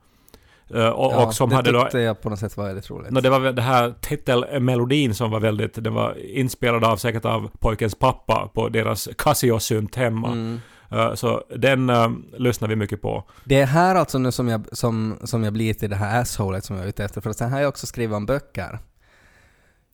Eh, 0.76 0.88
och, 0.88 1.14
Ja, 1.14 1.26
och 1.26 1.34
som 1.34 1.50
det 1.50 1.56
hade 1.56 1.72
då... 1.72 1.82
tyckte 1.82 2.00
jag 2.00 2.22
på 2.22 2.30
något 2.30 2.40
sätt 2.40 2.58
var 2.58 2.66
väldigt 2.66 2.90
roligt. 2.90 3.12
No, 3.12 3.20
det 3.22 3.30
var 3.30 3.40
det 3.40 3.62
här 3.62 3.94
titelmelodin 4.02 5.14
som 5.16 5.32
var 5.32 5.40
väldigt... 5.40 5.84
Den 5.84 5.94
var 5.94 6.18
inspelad 6.26 6.84
av 6.84 6.98
säkert 6.98 7.26
av 7.26 7.50
pojkens 7.60 7.96
pappa 7.96 8.50
på 8.54 8.70
deras 8.70 9.08
Casio-synt 9.18 9.96
hemma. 9.96 10.28
Mm. 10.32 10.60
Eh, 10.94 11.14
så 11.14 11.44
den 11.56 11.90
uh, 11.90 12.12
lyssnar 12.38 12.68
vi 12.68 12.76
mycket 12.76 13.02
på. 13.02 13.24
Det 13.46 13.62
är 13.62 13.66
här 13.66 13.96
alltså 13.96 14.18
nu 14.18 14.32
som 14.32 14.48
jag, 14.48 14.66
som, 14.72 15.18
som 15.24 15.44
jag 15.44 15.54
blir 15.54 15.74
till 15.74 15.90
det 15.90 15.96
här 15.96 16.22
assholet 16.22 16.66
som 16.66 16.76
jag 16.76 16.86
är 16.86 16.90
ute 16.90 17.04
efter, 17.04 17.22
för 17.22 17.34
sen 17.34 17.52
har 17.52 17.60
jag 17.60 17.70
också 17.70 17.88
skrivit 17.88 18.16
om 18.16 18.26
böcker. 18.26 18.80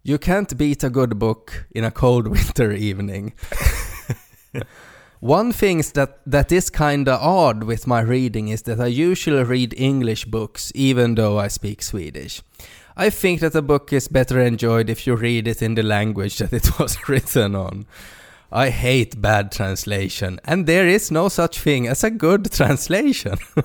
You 0.04 0.18
can't 0.18 0.56
beat 0.56 0.84
a 0.84 0.90
good 0.90 1.18
book 1.18 1.52
in 1.70 1.84
a 1.84 1.92
cold 1.92 2.28
winter 2.34 2.90
evening. 2.90 3.36
One 5.22 5.54
thing 5.54 5.84
that, 5.94 6.22
that 6.32 6.52
is 6.52 6.70
kinda 6.70 7.20
odd 7.22 7.64
with 7.64 7.88
my 7.88 8.02
reading 8.02 8.52
is 8.52 8.64
that 8.64 8.80
I 8.80 8.88
usually 8.88 9.44
read 9.44 9.74
English 9.78 10.26
books 10.28 10.72
even 10.76 11.16
though 11.16 11.46
I 11.46 11.50
speak 11.50 11.82
Swedish. 11.82 12.42
I 12.96 13.10
think 13.10 13.42
that 13.42 13.56
a 13.56 13.62
book 13.62 13.94
is 13.94 14.10
better 14.10 14.40
enjoyed 14.40 14.90
if 14.90 15.08
you 15.08 15.16
read 15.16 15.48
it 15.48 15.62
in 15.62 15.76
the 15.76 15.84
language 15.84 16.38
that 16.38 16.54
it 16.54 16.70
was 16.80 17.10
written 17.10 17.56
on. 17.56 17.86
I 18.52 18.70
hate 18.70 19.18
bad 19.18 19.52
translation, 19.52 20.40
and 20.44 20.66
there 20.66 20.88
is 20.88 21.12
no 21.12 21.30
such 21.30 21.64
thing 21.64 21.88
as 21.88 22.04
a 22.04 22.10
good 22.10 22.52
translation. 22.52 23.38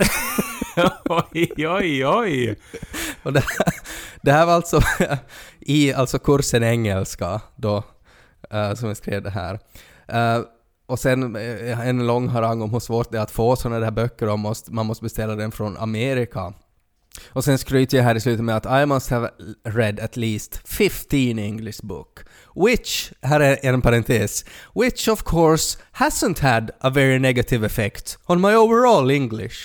oj, 1.09 1.67
oj, 1.67 2.07
oj! 2.07 2.57
Och 3.23 3.33
det, 3.33 3.41
här, 3.41 3.75
Det 4.23 4.33
här 4.33 4.47
var 4.47 4.53
alltså 4.53 4.81
i 5.61 5.93
alltså 5.93 6.19
kursen 6.19 6.63
engelska 6.63 7.41
då, 7.57 7.83
eh, 8.51 8.75
som 8.75 8.89
jag 8.89 8.97
skrev 8.97 9.23
det 9.23 9.31
här. 9.31 9.59
Eh, 10.09 10.45
och 10.87 10.99
sen 10.99 11.37
eh, 11.37 11.89
en 11.89 12.07
lång 12.07 12.29
harang 12.29 12.63
om 12.63 12.71
hur 12.71 12.81
svårt 12.81 13.13
det 13.13 13.19
är 13.19 13.23
att 13.23 13.31
få 13.31 13.57
sådana 13.57 13.81
där 13.81 13.91
böcker 13.91 14.29
och 14.29 14.39
måste, 14.39 14.73
man 14.73 14.87
måste 14.87 15.03
beställa 15.03 15.35
den 15.35 15.53
från 15.53 15.77
Amerika. 15.77 16.53
Och 17.29 17.45
sen 17.45 17.59
skryter 17.59 17.97
jag 17.97 18.05
här 18.05 18.15
i 18.15 18.21
slutet 18.21 18.45
med 18.45 18.57
att 18.57 18.83
I 18.83 18.87
must 18.87 19.11
have 19.11 19.31
read 19.65 20.01
at 20.01 20.17
least 20.17 20.61
15 20.69 21.39
English 21.39 21.79
book. 21.83 22.19
Which, 22.57 23.13
här 23.23 23.41
är 23.41 23.59
en 23.63 23.83
parentes, 23.83 24.45
which 24.75 25.09
of 25.09 25.23
course 25.23 25.79
hasn't 25.97 26.41
had 26.41 26.71
a 26.81 26.91
very 26.91 27.19
negative 27.19 27.67
effect 27.67 28.19
on 28.27 28.41
my 28.41 28.55
overall 28.55 29.11
English. 29.11 29.57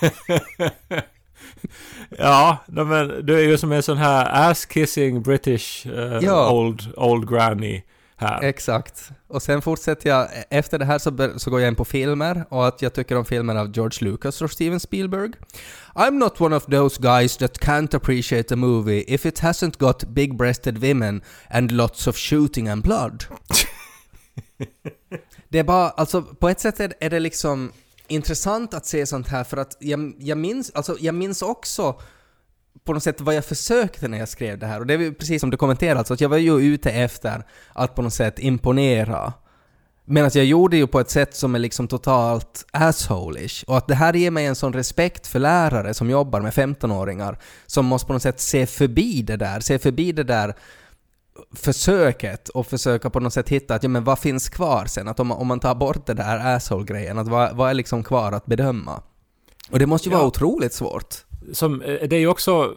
Ja, 2.18 2.58
men 2.66 3.26
du 3.26 3.34
är 3.38 3.42
ju 3.42 3.58
som 3.58 3.72
en 3.72 3.82
sån 3.82 3.96
här 3.96 4.50
ass-kissing 4.50 5.22
British 5.22 5.86
eh, 5.86 6.18
Ja. 6.22 6.50
old, 6.50 6.82
old 6.96 7.28
granny 7.30 7.82
här. 8.20 8.42
Exakt. 8.42 9.10
Och 9.28 9.42
sen 9.42 9.62
fortsätter 9.62 10.10
jag, 10.10 10.28
efter 10.50 10.78
det 10.78 10.84
här 10.84 10.98
så, 10.98 11.38
så 11.38 11.50
går 11.50 11.60
jag 11.60 11.68
in 11.68 11.76
på 11.76 11.84
filmer 11.84 12.44
och 12.48 12.68
att 12.68 12.82
jag 12.82 12.92
tycker 12.92 13.16
om 13.16 13.24
filmer 13.24 13.54
av 13.54 13.76
George 13.76 14.10
Lucas 14.10 14.42
och 14.42 14.50
Steven 14.50 14.80
Spielberg. 14.80 15.32
I'm 15.94 16.10
not 16.10 16.40
one 16.40 16.56
of 16.56 16.66
those 16.66 17.02
guys 17.02 17.36
that 17.36 17.58
can't 17.58 17.96
appreciate 17.96 18.54
a 18.54 18.56
movie 18.56 19.14
if 19.14 19.26
it 19.26 19.40
hasn't 19.40 19.78
got 19.78 20.04
big-breasted 20.04 20.78
women 20.78 21.22
and 21.50 21.72
lots 21.72 22.06
of 22.06 22.16
shooting 22.16 22.68
and 22.68 22.82
blood. 22.82 23.24
det 25.48 25.58
är 25.58 25.64
bara, 25.64 25.90
alltså 25.90 26.22
på 26.22 26.48
ett 26.48 26.60
sätt 26.60 26.80
är, 26.80 26.94
är 27.00 27.10
det 27.10 27.20
liksom 27.20 27.72
intressant 28.08 28.74
att 28.74 28.86
se 28.86 29.06
sånt 29.06 29.28
här 29.28 29.44
för 29.44 29.56
att 29.56 29.76
jag, 29.80 30.14
jag 30.18 30.38
minns, 30.38 30.70
alltså 30.70 30.96
jag 31.00 31.14
minns 31.14 31.42
också 31.42 32.00
på 32.84 32.92
något 32.92 33.02
sätt 33.02 33.20
vad 33.20 33.34
jag 33.34 33.44
försökte 33.44 34.08
när 34.08 34.18
jag 34.18 34.28
skrev 34.28 34.58
det 34.58 34.66
här. 34.66 34.80
Och 34.80 34.86
det 34.86 34.94
är 34.94 35.12
precis 35.12 35.40
som 35.40 35.50
du 35.50 35.56
kommenterade, 35.56 35.98
alltså 35.98 36.14
att 36.14 36.20
jag 36.20 36.28
var 36.28 36.36
ju 36.36 36.60
ute 36.74 36.90
efter 36.90 37.46
att 37.72 37.94
på 37.94 38.02
något 38.02 38.14
sätt 38.14 38.38
imponera. 38.38 39.32
Men 40.04 40.24
att 40.26 40.34
jag 40.34 40.44
gjorde 40.44 40.76
ju 40.76 40.86
på 40.86 41.00
ett 41.00 41.10
sätt 41.10 41.36
som 41.36 41.54
är 41.54 41.58
liksom 41.58 41.88
totalt 41.88 42.66
assholish. 42.70 43.64
Och 43.66 43.76
att 43.76 43.88
det 43.88 43.94
här 43.94 44.12
ger 44.14 44.30
mig 44.30 44.46
en 44.46 44.54
sån 44.54 44.72
respekt 44.72 45.26
för 45.26 45.38
lärare 45.38 45.94
som 45.94 46.10
jobbar 46.10 46.40
med 46.40 46.52
15-åringar 46.52 47.38
som 47.66 47.86
måste 47.86 48.06
på 48.06 48.12
något 48.12 48.22
sätt 48.22 48.40
se 48.40 48.66
förbi 48.66 49.22
det 49.22 49.36
där, 49.36 49.60
se 49.60 49.78
förbi 49.78 50.12
det 50.12 50.24
där 50.24 50.54
försöket 51.54 52.48
och 52.48 52.66
försöka 52.66 53.10
på 53.10 53.20
något 53.20 53.32
sätt 53.32 53.48
hitta 53.48 53.74
att 53.74 53.82
ja 53.82 53.88
men 53.88 54.04
vad 54.04 54.18
finns 54.18 54.48
kvar 54.48 54.86
sen? 54.86 55.08
Att 55.08 55.20
om 55.20 55.26
man, 55.26 55.38
om 55.38 55.46
man 55.46 55.60
tar 55.60 55.74
bort 55.74 56.06
det 56.06 56.14
där 56.14 56.56
asshole-grejen, 56.56 57.18
att 57.18 57.28
vad, 57.28 57.56
vad 57.56 57.70
är 57.70 57.74
liksom 57.74 58.02
kvar 58.04 58.32
att 58.32 58.46
bedöma? 58.46 59.02
Och 59.70 59.78
det 59.78 59.86
måste 59.86 60.08
ju 60.08 60.12
vara 60.12 60.22
Ja. 60.22 60.26
otroligt 60.28 60.72
svårt. 60.74 61.14
Som, 61.52 61.82
eh, 61.82 62.08
det 62.08 62.16
är 62.16 62.20
ju 62.20 62.28
också... 62.28 62.74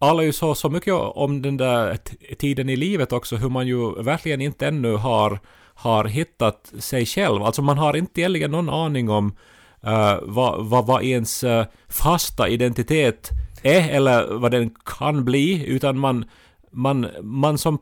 Alla 0.00 0.22
ju 0.22 0.32
så, 0.32 0.54
så 0.54 0.70
mycket 0.70 0.94
om 0.94 1.42
den 1.42 1.56
där 1.56 1.98
tiden 2.38 2.68
i 2.68 2.76
livet 2.76 3.12
också, 3.12 3.36
hur 3.36 3.48
man 3.48 3.66
ju 3.66 4.02
verkligen 4.02 4.40
inte 4.40 4.66
ännu 4.66 4.96
har, 4.96 5.38
har 5.74 6.04
hittat 6.04 6.72
sig 6.78 7.06
själv. 7.06 7.42
Alltså 7.42 7.62
man 7.62 7.78
har 7.78 7.96
inte 7.96 8.20
egentligen 8.20 8.50
någon 8.50 8.68
aning 8.68 9.10
om 9.10 9.36
eh, 9.82 10.16
vad, 10.22 10.66
vad, 10.66 10.86
vad 10.86 11.02
ens 11.02 11.44
eh, 11.44 11.66
fasta 11.88 12.48
identitet 12.48 13.30
är 13.62 13.88
eller 13.88 14.34
vad 14.34 14.50
den 14.50 14.70
kan 14.84 15.24
bli, 15.24 15.66
utan 15.66 15.98
man, 15.98 16.24
man, 16.70 17.06
man 17.22 17.58
som 17.58 17.78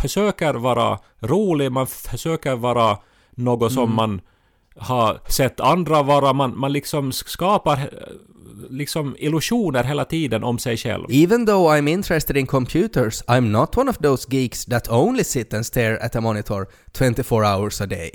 försöker 0.00 0.54
vara 0.54 0.98
rolig, 1.20 1.72
man 1.72 1.86
försöker 1.86 2.56
vara 2.56 2.98
något 3.30 3.72
som 3.72 3.94
man 3.94 4.20
har 4.76 5.20
sett 5.28 5.60
andra 5.60 6.02
vara, 6.02 6.32
man, 6.32 6.58
man 6.58 6.72
liksom 6.72 7.12
skapar 7.12 7.90
liksom 8.70 9.16
illusioner 9.18 9.84
hela 9.84 10.04
tiden 10.04 10.44
om 10.44 10.58
sig 10.58 10.76
själv. 10.76 11.06
Even 11.10 11.46
though 11.46 11.76
I'm 11.76 11.88
interested 11.88 12.36
in 12.36 12.46
computers, 12.46 13.22
I'm 13.26 13.50
not 13.50 13.78
one 13.78 13.90
of 13.90 13.98
those 13.98 14.26
geeks 14.30 14.64
that 14.64 14.88
only 14.88 15.24
sit 15.24 15.54
and 15.54 15.66
stare 15.66 15.98
at 15.98 16.16
a 16.16 16.20
monitor 16.20 16.66
24 16.92 17.44
hours 17.44 17.80
a 17.80 17.86
day. 17.86 18.10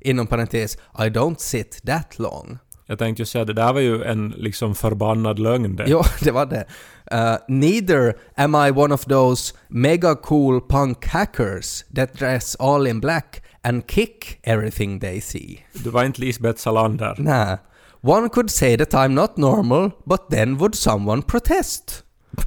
Inom 0.00 0.26
parentes, 0.26 0.76
I 0.98 1.08
don't 1.08 1.40
sit 1.40 1.80
that 1.86 2.18
long. 2.18 2.58
Jag 2.86 2.98
tänkte 2.98 3.22
ju 3.22 3.26
säga, 3.26 3.44
det 3.44 3.52
där 3.52 3.72
var 3.72 3.80
ju 3.80 4.04
en 4.04 4.28
liksom 4.28 4.74
förbannad 4.74 5.38
lögn 5.38 5.76
det. 5.76 5.84
Jo, 5.86 6.02
det 6.20 6.30
var 6.30 6.46
det. 6.46 6.66
Uh, 7.12 7.36
neither 7.48 8.14
am 8.34 8.54
I 8.54 8.70
one 8.70 8.94
of 8.94 9.04
those 9.04 9.54
mega 9.68 10.14
cool 10.14 10.60
punk 10.60 11.06
hackers 11.06 11.84
that 11.96 12.14
dress 12.14 12.56
all 12.56 12.86
in 12.86 13.00
black 13.00 13.42
and 13.62 13.86
kick 13.86 14.38
everything 14.42 15.00
they 15.00 15.20
see. 15.20 15.64
Du 15.72 15.90
var 15.90 16.04
inte 16.04 16.20
Lisbeth 16.20 16.60
Salander. 16.60 17.14
Nah. 17.18 17.58
One 18.04 18.28
could 18.28 18.50
say 18.50 18.76
that 18.76 18.94
I'm 18.94 19.14
not 19.14 19.38
normal, 19.38 19.92
but 20.04 20.28
then 20.30 20.58
would 20.58 20.74
someone 20.74 21.22
protest? 21.22 22.04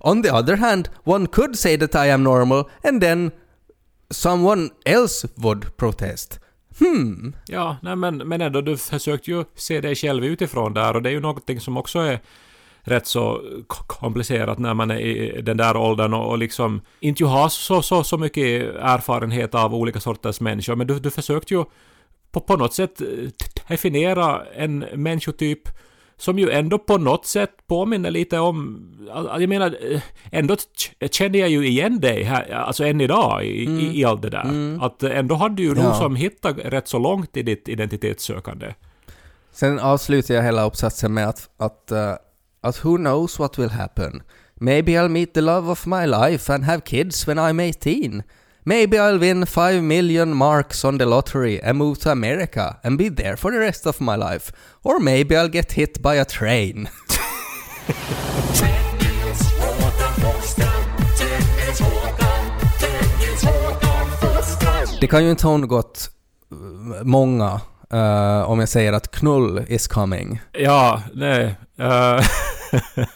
On 0.00 0.22
the 0.22 0.34
other 0.34 0.56
hand, 0.56 0.90
one 1.04 1.26
could 1.28 1.56
say 1.56 1.76
that 1.76 1.94
I 1.94 2.06
am 2.10 2.24
normal, 2.24 2.68
and 2.82 3.00
then 3.00 3.30
someone 4.10 4.70
else 4.84 5.28
would 5.36 5.76
protest. 5.76 6.40
Hmm. 6.78 7.32
Ja, 7.46 7.76
nej 7.82 7.96
men, 7.96 8.16
men 8.16 8.40
ändå, 8.40 8.60
du 8.60 8.76
försökte 8.76 9.30
ju 9.30 9.44
se 9.54 9.80
dig 9.80 9.94
själv 9.94 10.24
utifrån 10.24 10.74
där 10.74 10.96
och 10.96 11.02
det 11.02 11.08
är 11.08 11.12
ju 11.12 11.20
någonting 11.20 11.60
som 11.60 11.76
också 11.76 11.98
är 11.98 12.20
rätt 12.80 13.06
så 13.06 13.42
komplicerat 13.66 14.58
när 14.58 14.74
man 14.74 14.90
är 14.90 14.98
i 14.98 15.42
den 15.42 15.56
där 15.56 15.76
åldern 15.76 16.14
och, 16.14 16.30
och 16.30 16.38
liksom 16.38 16.80
inte 17.00 17.24
har 17.24 17.48
så, 17.48 17.82
så, 17.82 18.04
så 18.04 18.18
mycket 18.18 18.74
erfarenhet 18.80 19.54
av 19.54 19.74
olika 19.74 20.00
sorters 20.00 20.40
människor 20.40 20.76
men 20.76 20.86
du, 20.86 20.98
du 20.98 21.10
försökte 21.10 21.54
ju 21.54 21.64
på, 22.32 22.40
på 22.40 22.56
något 22.56 22.74
sätt 22.74 23.00
eh, 23.00 23.06
definiera 23.68 24.44
en 24.54 24.78
människotyp 24.78 25.68
som 26.16 26.38
ju 26.38 26.50
ändå 26.50 26.78
på 26.78 26.98
något 26.98 27.26
sätt 27.26 27.50
påminner 27.66 28.10
lite 28.10 28.38
om... 28.38 28.84
Jag 29.40 29.48
menar, 29.48 29.76
eh, 29.92 30.00
ändå 30.32 30.56
känner 31.10 31.38
jag 31.38 31.48
ju 31.48 31.66
igen 31.66 32.00
dig 32.00 32.22
här, 32.22 32.50
alltså 32.52 32.84
än 32.84 33.00
idag 33.00 33.44
i, 33.44 33.64
i, 33.64 34.00
i 34.00 34.04
allt 34.04 34.22
det 34.22 34.30
där. 34.30 34.78
Att 34.80 35.02
eh, 35.02 35.18
ändå 35.18 35.34
hade 35.34 35.54
du 35.62 35.74
nog 35.74 35.84
Ja. 35.84 35.94
som 35.94 36.16
hittat 36.16 36.56
rätt 36.58 36.88
så 36.88 36.98
långt 36.98 37.36
i 37.36 37.42
ditt 37.42 37.68
identitetssökande. 37.68 38.74
Sen 39.52 39.78
avslutar 39.78 40.34
jag 40.34 40.42
hela 40.42 40.66
uppsatsen 40.66 41.14
med 41.14 41.28
att, 41.28 41.48
att, 41.56 41.88
uh, 41.92 42.14
att 42.60 42.84
who 42.84 42.96
knows 42.96 43.38
what 43.38 43.58
will 43.58 43.70
happen. 43.70 44.22
Maybe 44.54 44.92
I'll 44.92 45.08
meet 45.08 45.34
the 45.34 45.40
love 45.40 45.70
of 45.72 45.86
my 45.86 46.06
life 46.06 46.54
and 46.54 46.64
have 46.64 46.80
kids 46.80 47.28
when 47.28 47.38
I'm 47.38 47.60
18. 47.68 48.22
Maybe 48.68 48.98
I'll 48.98 49.18
win 49.18 49.46
5 49.46 49.82
million 49.82 50.36
marks 50.36 50.84
on 50.84 50.98
the 50.98 51.06
lottery 51.06 51.58
and 51.62 51.78
move 51.78 51.98
to 52.00 52.10
America 52.10 52.76
and 52.82 52.98
be 52.98 53.08
there 53.08 53.36
for 53.36 53.50
the 53.50 53.58
rest 53.58 53.86
of 53.86 54.00
my 54.00 54.14
life. 54.16 54.52
Or 54.82 55.00
maybe 55.00 55.36
I'll 55.36 55.48
get 55.48 55.72
hit 55.72 56.02
by 56.02 56.18
a 56.18 56.24
train. 56.24 56.88
Det 65.00 65.06
kan 65.06 65.24
ju 65.24 65.30
inte 65.30 65.46
ha 65.46 65.54
undgått 65.54 66.10
eh, 66.50 67.04
många 67.04 67.60
uh, 67.94 68.50
om 68.50 68.58
jag 68.58 68.68
säger 68.68 68.92
att 68.92 69.10
knull 69.10 69.64
is 69.68 69.86
coming. 69.86 70.40
Ja, 70.52 71.02
nej. 71.12 71.44
Uh, 71.80 72.20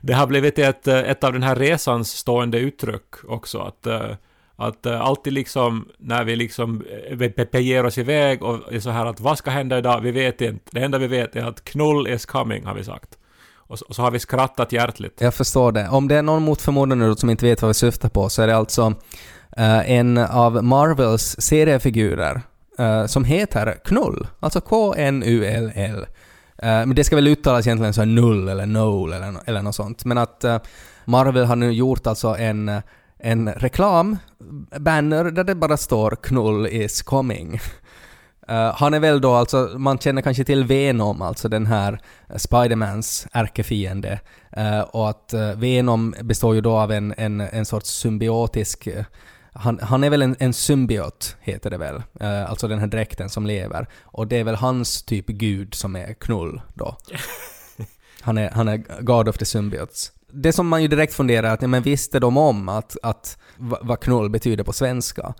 det 0.00 0.12
har 0.12 0.26
blivit 0.26 0.58
ett, 0.58 0.88
ett 0.88 1.24
av 1.24 1.32
den 1.32 1.42
här 1.42 1.56
resans 1.56 2.10
stående 2.10 2.58
uttryck 2.58 3.24
också. 3.28 3.58
Att, 3.58 3.86
Uh, 3.86 4.12
att 4.56 4.86
uh, 4.86 5.00
alltid 5.00 5.32
liksom 5.32 5.88
när 5.98 6.24
vi 6.24 6.36
liksom 6.36 6.84
eh, 7.10 7.46
beger 7.52 7.86
oss 7.86 7.98
iväg 7.98 8.42
och 8.42 8.72
är 8.72 8.80
så 8.80 8.90
här 8.90 9.06
att 9.06 9.20
vad 9.20 9.38
ska 9.38 9.50
hända 9.50 9.78
idag? 9.78 10.00
Vi 10.00 10.10
vet 10.10 10.40
inte. 10.40 10.64
Det 10.70 10.80
enda 10.80 10.98
vi 10.98 11.06
vet 11.06 11.36
är 11.36 11.44
att 11.44 11.64
knull 11.64 12.08
is 12.08 12.26
coming 12.26 12.64
har 12.64 12.74
vi 12.74 12.84
sagt. 12.84 13.18
Och 13.68 13.78
så, 13.78 13.84
och 13.84 13.94
så 13.94 14.02
har 14.02 14.10
vi 14.10 14.18
skrattat 14.18 14.72
hjärtligt. 14.72 15.20
Jag 15.20 15.34
förstår 15.34 15.72
det. 15.72 15.88
Om 15.88 16.08
det 16.08 16.16
är 16.16 16.22
någon 16.22 16.42
mot 16.42 16.62
förmodan 16.62 16.98
nu 16.98 17.14
som 17.14 17.30
inte 17.30 17.46
vet 17.46 17.62
vad 17.62 17.68
vi 17.68 17.74
syftar 17.74 18.08
på 18.08 18.28
så 18.28 18.42
är 18.42 18.46
det 18.46 18.56
alltså 18.56 18.86
uh, 19.58 19.90
en 19.90 20.18
av 20.18 20.64
Marvels 20.64 21.36
seriefigurer 21.38 22.40
uh, 22.80 23.06
som 23.06 23.24
heter 23.24 23.78
Knull. 23.84 24.26
Alltså 24.40 24.60
K-N-U-L-L. 24.60 25.98
Uh, 25.98 26.06
men 26.58 26.94
det 26.94 27.04
ska 27.04 27.16
väl 27.16 27.28
uttalas 27.28 27.66
egentligen 27.66 27.94
så 27.94 28.00
här 28.00 28.06
null 28.06 28.48
eller 28.48 28.66
noll 28.66 29.12
eller, 29.12 29.34
eller 29.44 29.62
något 29.62 29.74
sånt. 29.74 30.04
Men 30.04 30.18
att 30.18 30.44
Marvel 31.04 31.44
har 31.44 31.56
nu 31.56 31.72
gjort 31.72 32.06
alltså 32.06 32.36
en, 32.36 32.70
en 33.18 33.52
reklam, 33.52 34.16
banner, 34.78 35.24
där 35.24 35.44
det 35.44 35.54
bara 35.54 35.76
står 35.76 36.16
“Knull 36.22 36.66
is 36.66 37.02
coming”. 37.02 37.60
Eh, 38.48 38.74
han 38.74 38.94
är 38.94 39.00
väl 39.00 39.20
då 39.20 39.34
alltså, 39.34 39.70
man 39.78 39.98
känner 39.98 40.22
kanske 40.22 40.44
till 40.44 40.64
Venom, 40.64 41.22
alltså 41.22 41.48
den 41.48 41.66
här 41.66 42.00
Spidermans 42.36 43.26
ärkefiende. 43.32 44.20
Eh, 44.52 44.80
och 44.80 45.10
att 45.10 45.32
eh, 45.32 45.52
Venom 45.52 46.14
består 46.22 46.54
ju 46.54 46.60
då 46.60 46.76
av 46.76 46.92
en, 46.92 47.14
en, 47.16 47.40
en 47.40 47.66
sorts 47.66 47.90
symbiotisk... 47.90 48.88
han, 49.52 49.78
han 49.82 50.04
är 50.04 50.10
väl 50.10 50.22
en, 50.22 50.36
en 50.38 50.52
symbiot, 50.52 51.36
heter 51.40 51.70
det 51.70 51.78
väl. 51.78 52.02
Eh, 52.20 52.50
alltså 52.50 52.68
den 52.68 52.78
här 52.78 52.86
dräkten 52.86 53.30
som 53.30 53.46
lever. 53.46 53.86
Och 54.02 54.26
det 54.26 54.36
är 54.36 54.44
väl 54.44 54.54
hans 54.54 55.02
typ 55.02 55.26
gud 55.26 55.74
som 55.74 55.96
är 55.96 56.14
knull 56.14 56.60
då. 56.74 56.96
Han 58.20 58.38
är, 58.38 58.50
han 58.50 58.68
är 58.68 59.02
God 59.02 59.28
of 59.28 59.38
the 59.38 59.44
Symbiotes. 59.44 60.12
Det 60.32 60.52
som 60.52 60.68
man 60.68 60.82
ju 60.82 60.88
direkt 60.88 61.14
funderar 61.14 61.52
att, 61.54 61.62
ja, 61.62 61.68
men 61.68 61.82
visste 61.82 62.20
de 62.20 62.36
om 62.36 62.68
att, 62.68 62.96
att 63.02 63.38
vad 63.58 64.00
knull 64.00 64.30
betyder 64.30 64.64
på 64.64 64.72
svenska? 64.72 65.34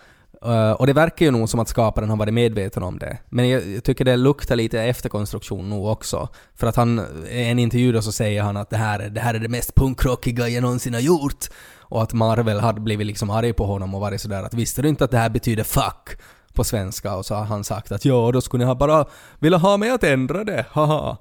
Uh, 0.46 0.70
och 0.70 0.87
det 0.87 0.92
verkar 0.92 1.27
ju 1.27 1.31
nog 1.33 1.49
som 1.49 1.61
att 1.61 1.68
skaparen 1.68 2.11
har 2.11 2.16
varit 2.16 2.35
medveten 2.35 2.83
om 2.83 2.99
det. 2.99 3.18
Men 3.29 3.49
jag, 3.49 3.66
jag 3.68 3.85
tycker 3.85 4.05
det 4.05 4.16
luktar 4.16 4.57
lite 4.57 4.83
efterkonstruktion 4.83 5.70
nog 5.70 5.87
också. 5.87 6.29
För 6.55 6.66
att 6.66 6.77
han, 6.77 7.01
i 7.31 7.42
en 7.42 7.59
intervju 7.59 7.92
då 7.92 8.03
så 8.03 8.12
säger 8.12 8.42
han 8.42 8.57
att 8.57 8.70
det 8.70 8.77
här, 8.77 8.99
är- 9.01 9.11
det 9.11 9.20
här 9.20 9.35
är 9.35 9.38
det 9.38 9.49
mest 9.49 9.75
punkrockiga 9.75 10.49
jag 10.49 10.62
någonsin 10.62 10.94
har 10.94 11.01
gjort. 11.01 11.44
Och 11.79 12.03
att 12.03 12.12
Marvel 12.12 12.61
hade 12.61 12.81
blivit 12.81 13.07
liksom 13.07 13.31
arg 13.31 13.53
på 13.53 13.66
honom 13.66 13.94
och 13.94 14.01
varit 14.01 14.20
sådär 14.20 14.42
att 14.42 14.55
visste 14.55 14.83
du 14.83 14.88
inte 14.88 15.05
att 15.05 15.11
det 15.11 15.18
här 15.18 15.31
betyder 15.31 15.64
'fuck' 15.64 16.18
på 16.55 16.64
svenska? 16.64 17.14
Och 17.16 17.27
så 17.27 17.35
har 17.35 17.44
han 17.44 17.64
sagt 17.64 17.92
att 17.92 18.05
ja, 18.05 18.31
då 18.33 18.40
skulle 18.40 18.64
ni 18.64 18.68
ha 18.68 18.75
bara 18.75 19.05
velat 19.38 19.62
ha 19.62 19.77
mig 19.77 19.90
att 19.90 20.05
ändra 20.05 20.44
det, 20.44 20.66
haha. 20.70 21.16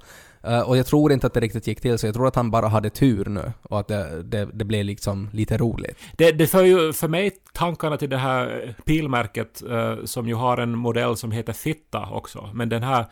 Eh, 0.47 0.59
och 0.59 0.77
jag 0.77 0.85
tror 0.85 1.11
inte 1.11 1.27
att 1.27 1.33
det 1.33 1.39
riktigt 1.39 1.67
gick 1.67 1.81
till 1.81 1.97
så. 1.97 2.07
Jag 2.07 2.15
tror 2.15 2.27
att 2.27 2.35
han 2.35 2.51
bara 2.51 2.67
hade 2.67 2.89
tur 2.89 3.25
nu 3.25 3.51
och 3.61 3.79
att 3.79 3.87
det, 3.87 4.23
det, 4.23 4.47
det 4.53 4.65
blev 4.65 4.85
liksom 4.85 5.29
lite 5.33 5.57
roligt. 5.57 5.97
Det, 6.17 6.31
det 6.31 6.47
för 6.47 6.63
ju 6.63 6.93
för 6.93 7.07
mig 7.07 7.31
tankarna 7.53 7.97
till 7.97 8.09
det 8.09 8.17
här 8.17 8.75
bilmärket 8.85 9.63
eh, 9.69 9.95
som 10.05 10.27
ju 10.27 10.35
har 10.35 10.57
en 10.57 10.77
modell 10.77 11.17
som 11.17 11.31
heter 11.31 11.53
Fitta 11.53 12.09
också. 12.11 12.49
Men 12.53 12.69
den 12.69 12.83
här 12.83 13.05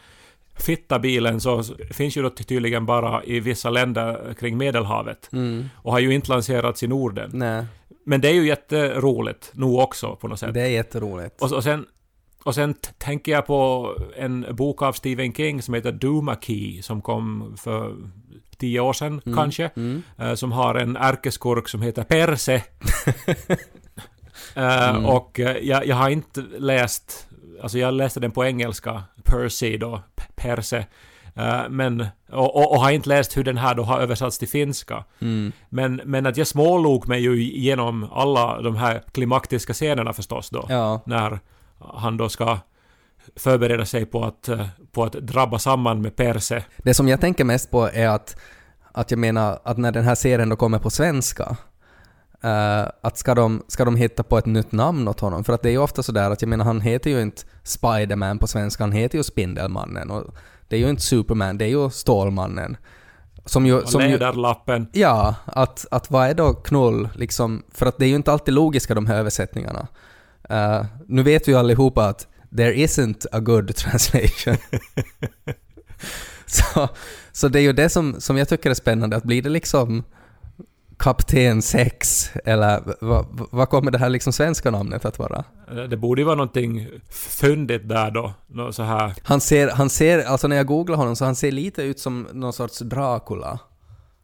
Fitta-bilen 0.55 1.41
så 1.41 1.63
finns 1.91 2.17
ju 2.17 2.21
då 2.21 2.29
tydligen 2.29 2.85
bara 2.85 3.23
i 3.23 3.39
vissa 3.39 3.69
länder 3.69 4.33
kring 4.39 4.57
Medelhavet. 4.57 5.29
Och 5.75 5.91
har 5.91 5.99
ju 5.99 6.13
inte 6.13 6.29
lanserats 6.31 6.83
i 6.83 6.87
Norden. 6.87 7.31
Nej, 7.33 7.65
Men 8.05 8.21
det 8.21 8.29
är 8.29 8.33
ju 8.33 8.47
jätteroligt 8.47 9.51
nog 9.53 9.79
också 9.79 10.15
på 10.15 10.27
något 10.27 10.39
sätt. 10.39 10.53
det 10.53 10.61
är 10.61 10.67
jätteroligt. 10.67 11.41
Och, 11.41 11.53
och 11.53 11.63
sen 11.63 11.85
och 12.43 12.55
sen 12.55 12.73
tänker 12.97 13.31
jag 13.31 13.45
på 13.45 13.89
en 14.15 14.45
bok 14.51 14.81
av 14.81 14.93
Stephen 14.93 15.33
King 15.33 15.61
som 15.61 15.73
heter 15.73 15.91
Duma 15.91 16.35
Key 16.41 16.81
som 16.81 17.01
kom 17.01 17.55
för 17.57 17.95
tio 18.57 18.79
år 18.79 18.93
sedan 18.93 19.21
kanske. 19.35 19.69
eh, 20.17 20.33
som 20.33 20.51
har 20.51 20.75
en 20.75 20.97
ärkeskurk 20.97 21.69
som 21.69 21.81
heter 21.81 22.03
Perse. 22.03 22.61
Eh, 24.55 25.05
Och 25.05 25.39
eh, 25.39 25.57
jag, 25.57 25.85
jag 25.87 25.95
har 25.95 26.09
inte 26.09 26.41
läst, 26.57 27.27
alltså 27.61 27.77
jag 27.77 27.93
läste 27.93 28.19
den 28.19 28.31
på 28.31 28.45
engelska, 28.45 29.03
Percy 29.23 29.77
då, 29.77 30.01
Perse. 30.35 30.85
Eh, 31.35 31.61
men, 31.69 32.05
och, 32.31 32.55
och, 32.55 32.71
och 32.71 32.81
har 32.81 32.91
inte 32.91 33.09
läst 33.09 33.37
hur 33.37 33.43
den 33.43 33.57
här 33.57 33.75
då 33.75 33.83
har 33.83 33.99
översatts 33.99 34.39
till 34.39 34.47
finska. 34.47 35.03
Men, 35.69 36.01
men 36.05 36.25
att 36.25 36.37
jag 36.37 36.47
smålog 36.47 37.07
mig 37.07 37.21
ju 37.21 37.41
igenom 37.43 38.07
alla 38.11 38.61
de 38.61 38.75
här 38.75 39.03
klimaktiska 39.11 39.73
scenerna 39.73 40.13
förstås 40.13 40.49
då. 40.49 40.65
Ja. 40.69 41.01
När 41.05 41.39
han 41.93 42.17
då 42.17 42.29
ska 42.29 42.57
förbereda 43.35 43.85
sig 43.85 44.05
på 44.05 44.23
att, 44.25 44.49
eh, 44.49 44.67
på 44.91 45.03
att 45.03 45.13
drabba 45.13 45.59
samman 45.59 46.01
med 46.01 46.15
Perse. 46.15 46.63
Det 46.77 46.93
som 46.93 47.07
jag 47.07 47.21
tänker 47.21 47.43
mest 47.43 47.71
på 47.71 47.89
är 47.93 48.07
att, 48.07 48.37
att 48.91 49.11
jag 49.11 49.17
menar 49.17 49.59
att 49.63 49.77
när 49.77 49.91
den 49.91 50.03
här 50.03 50.15
serien 50.15 50.49
då 50.49 50.55
kommer 50.55 50.79
på 50.79 50.89
svenska, 50.89 51.57
eh, 52.43 52.85
att 53.01 53.17
ska 53.17 53.35
de, 53.35 53.63
ska 53.67 53.85
de 53.85 53.95
hitta 53.95 54.23
på 54.23 54.37
ett 54.37 54.45
nytt 54.45 54.71
namn 54.71 55.07
åt 55.07 55.19
honom? 55.19 55.43
För 55.43 55.53
att 55.53 55.61
det 55.61 55.69
är 55.69 55.73
ju 55.73 55.77
ofta 55.77 56.03
sådär 56.03 56.31
att 56.31 56.41
jag 56.41 56.49
menar 56.49 56.65
han 56.65 56.81
heter 56.81 57.09
ju 57.09 57.21
inte 57.21 57.41
Spiderman 57.63 58.39
på 58.39 58.47
svenska, 58.47 58.83
han 58.83 58.91
heter 58.91 59.17
ju 59.17 59.23
Spindelmannen 59.23 60.11
och 60.11 60.35
det 60.67 60.75
är 60.75 60.79
ju 60.79 60.89
inte 60.89 61.01
Superman, 61.01 61.57
det 61.57 61.65
är 61.65 61.69
ju 61.69 61.89
Stålmannen. 61.89 62.77
Som 63.45 63.65
ju... 63.65 63.81
Och 63.81 63.89
Som 63.89 64.01
ju 64.01 64.17
Läderlappen. 64.17 64.87
Ja, 64.91 65.35
att, 65.45 65.85
att 65.91 66.11
vad 66.11 66.27
är 66.27 66.33
då 66.33 66.53
knull 66.53 67.09
liksom? 67.15 67.63
För 67.71 67.85
att 67.85 67.97
det 67.97 68.05
är 68.05 68.09
ju 68.09 68.15
inte 68.15 68.31
alltid 68.31 68.53
logiska 68.53 68.95
de 68.95 69.05
här 69.05 69.15
översättningarna. 69.15 69.87
Eh, 70.49 70.85
nu 71.07 71.23
vet 71.23 71.47
vi 71.47 71.53
allihopa 71.55 72.05
att 72.05 72.27
there 72.57 72.73
isn't 72.73 73.25
a 73.31 73.39
good 73.39 73.75
translation. 73.75 74.57
så, 76.45 76.89
så 77.31 77.47
det 77.47 77.59
är 77.59 77.63
ju 77.63 77.73
det 77.73 77.89
som, 77.89 78.21
som 78.21 78.37
jag 78.37 78.49
tycker 78.49 78.69
är 78.69 78.73
spännande, 78.73 79.15
att 79.15 79.23
blir 79.23 79.41
det 79.41 79.49
liksom 79.49 80.03
Kapten 80.97 81.61
6 81.61 82.31
eller 82.45 82.81
vad 83.01 83.25
vad 83.51 83.69
kommer 83.69 83.91
det 83.91 83.97
här 83.97 84.09
liksom 84.09 84.33
svenska 84.33 84.71
namnet 84.71 85.05
att 85.05 85.19
vara? 85.19 85.43
Eh, 85.71 85.75
Det 85.83 85.97
borde 85.97 86.21
ju 86.21 86.25
vara 86.25 86.35
någonting 86.35 86.87
fyndigt 87.09 87.89
där 87.89 88.11
då. 88.11 88.33
Så 88.71 88.83
här. 88.83 89.13
Han 89.23 89.41
ser, 89.41 89.69
han 89.69 89.89
ser, 89.89 90.23
alltså 90.25 90.47
när 90.47 90.55
jag 90.55 90.67
googlar 90.67 90.97
honom 90.97 91.15
så 91.15 91.25
han 91.25 91.35
ser 91.35 91.51
lite 91.51 91.83
ut 91.83 91.99
som 91.99 92.27
någon 92.33 92.53
sorts 92.53 92.79
Dracula. 92.79 93.59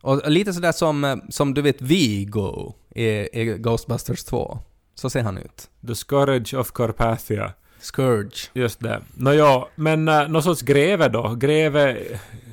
Och 0.01 0.29
lite 0.32 0.53
sådär 0.53 0.71
som, 0.71 1.03
eh, 1.03 1.15
som 1.29 1.53
du 1.53 1.62
vet 1.62 1.82
Vigo 1.82 2.73
i, 2.95 3.03
i 3.41 3.58
Ghostbusters 3.58 4.23
2. 4.23 4.60
Så 5.00 5.10
ser 5.10 5.24
han 5.24 5.38
ut. 5.38 5.70
The 5.88 5.96
Scourge 5.96 6.58
of 6.58 6.72
Carpathia. 6.72 7.54
Scourge. 7.80 8.50
Just 8.54 8.80
det. 8.80 9.02
Nåja, 9.14 9.66
men 9.76 10.08
uh, 10.08 10.28
någon 10.28 10.44
sorts 10.44 10.62
greve 10.62 11.08
då? 11.08 11.36
Greve... 11.36 11.98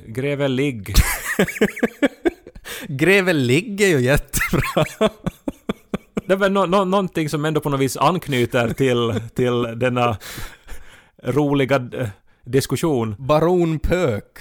Greve 0.06 0.48
Ligg. 0.48 0.94
Greve 2.88 3.32
ligger 3.32 3.86
ju 3.86 4.00
jättebra. 4.00 4.84
Det 6.26 6.32
är 6.32 6.36
väl 6.36 6.52
nå 6.52 6.66
nå 6.66 6.84
någonting 6.84 7.28
som 7.28 7.44
ändå 7.44 7.60
på 7.60 7.70
något 7.70 7.80
vis 7.80 7.96
anknyter 7.96 8.68
till, 8.68 9.20
till 9.34 9.62
denna 9.62 10.16
roliga 11.22 11.76
eh, 11.76 12.08
diskussion. 12.44 13.14
Baron 13.18 13.78
Pök. 13.78 14.38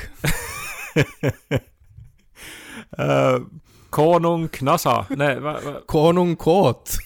Uh, 2.99 3.45
konung 3.89 4.47
Knasa. 4.47 5.05
Nej, 5.09 5.39
va, 5.39 5.59
va? 5.65 5.73
Konung 5.85 6.35
Kåt. 6.35 6.97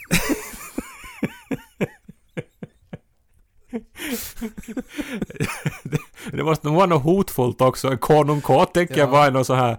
Det 6.32 6.44
måste 6.44 6.68
nog 6.68 6.76
vara 6.76 6.86
något 6.86 7.04
hotfullt 7.04 7.62
också. 7.62 7.98
Konung 7.98 8.42
K 8.42 8.66
tänker 8.66 8.98
jag 8.98 9.08
Ja. 9.08 9.12
vara 9.12 9.30
någon 9.30 9.46
så 9.46 9.54
här, 9.54 9.78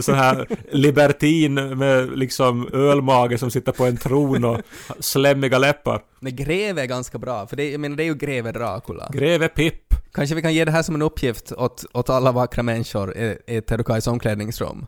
så 0.00 0.12
här 0.12 0.46
libertin 0.72 1.54
med 1.78 2.18
liksom 2.18 2.68
ölmage 2.72 3.38
som 3.38 3.50
sitter 3.50 3.72
på 3.72 3.84
en 3.84 3.96
tron 3.96 4.44
och 4.44 4.60
slemmiga 5.00 5.58
läppar. 5.58 6.00
Nej, 6.20 6.32
Greve 6.32 6.82
är 6.82 6.86
ganska 6.86 7.18
bra, 7.18 7.46
för 7.46 7.56
det, 7.56 7.70
jag 7.70 7.80
menar 7.80 7.96
det 7.96 8.02
är 8.02 8.04
ju 8.04 8.14
Greve 8.14 8.52
Dracula. 8.52 9.08
Greve 9.12 9.48
Pipp. 9.48 9.94
Kanske 10.12 10.34
vi 10.34 10.42
kan 10.42 10.54
ge 10.54 10.64
det 10.64 10.70
här 10.72 10.82
som 10.82 10.94
en 10.94 11.02
uppgift 11.02 11.52
åt, 11.52 11.84
åt 11.92 12.10
alla 12.10 12.32
vackra 12.32 12.62
människor 12.62 13.16
i, 13.16 13.38
i 13.46 13.60
Terukais 13.60 14.06
omklädningsrum. 14.06 14.86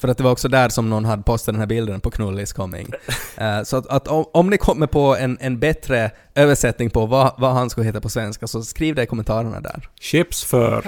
För 0.00 0.08
att 0.08 0.18
det 0.18 0.24
var 0.24 0.30
också 0.30 0.48
där 0.48 0.68
som 0.68 0.90
någon 0.90 1.04
hade 1.04 1.22
postat 1.22 1.52
den 1.52 1.60
här 1.60 1.66
bilden 1.66 2.00
på 2.00 2.10
Knullis 2.10 2.52
coming. 2.52 2.90
Eh, 3.36 3.62
så 3.62 3.76
att, 3.76 3.86
att 3.86 4.08
om, 4.08 4.24
om 4.32 4.50
ni 4.50 4.58
kommer 4.58 4.86
på 4.86 5.16
en, 5.16 5.38
en 5.40 5.58
bättre 5.58 6.10
översättning 6.34 6.90
på 6.90 7.06
vad, 7.06 7.34
vad 7.38 7.52
han 7.52 7.70
skulle 7.70 7.86
heta 7.86 8.00
på 8.00 8.08
svenska 8.08 8.46
så 8.46 8.62
skriv 8.62 8.94
det 8.94 9.02
i 9.02 9.06
kommentarerna 9.06 9.60
där. 9.60 9.88
Chips 10.00 10.44
för. 10.44 10.82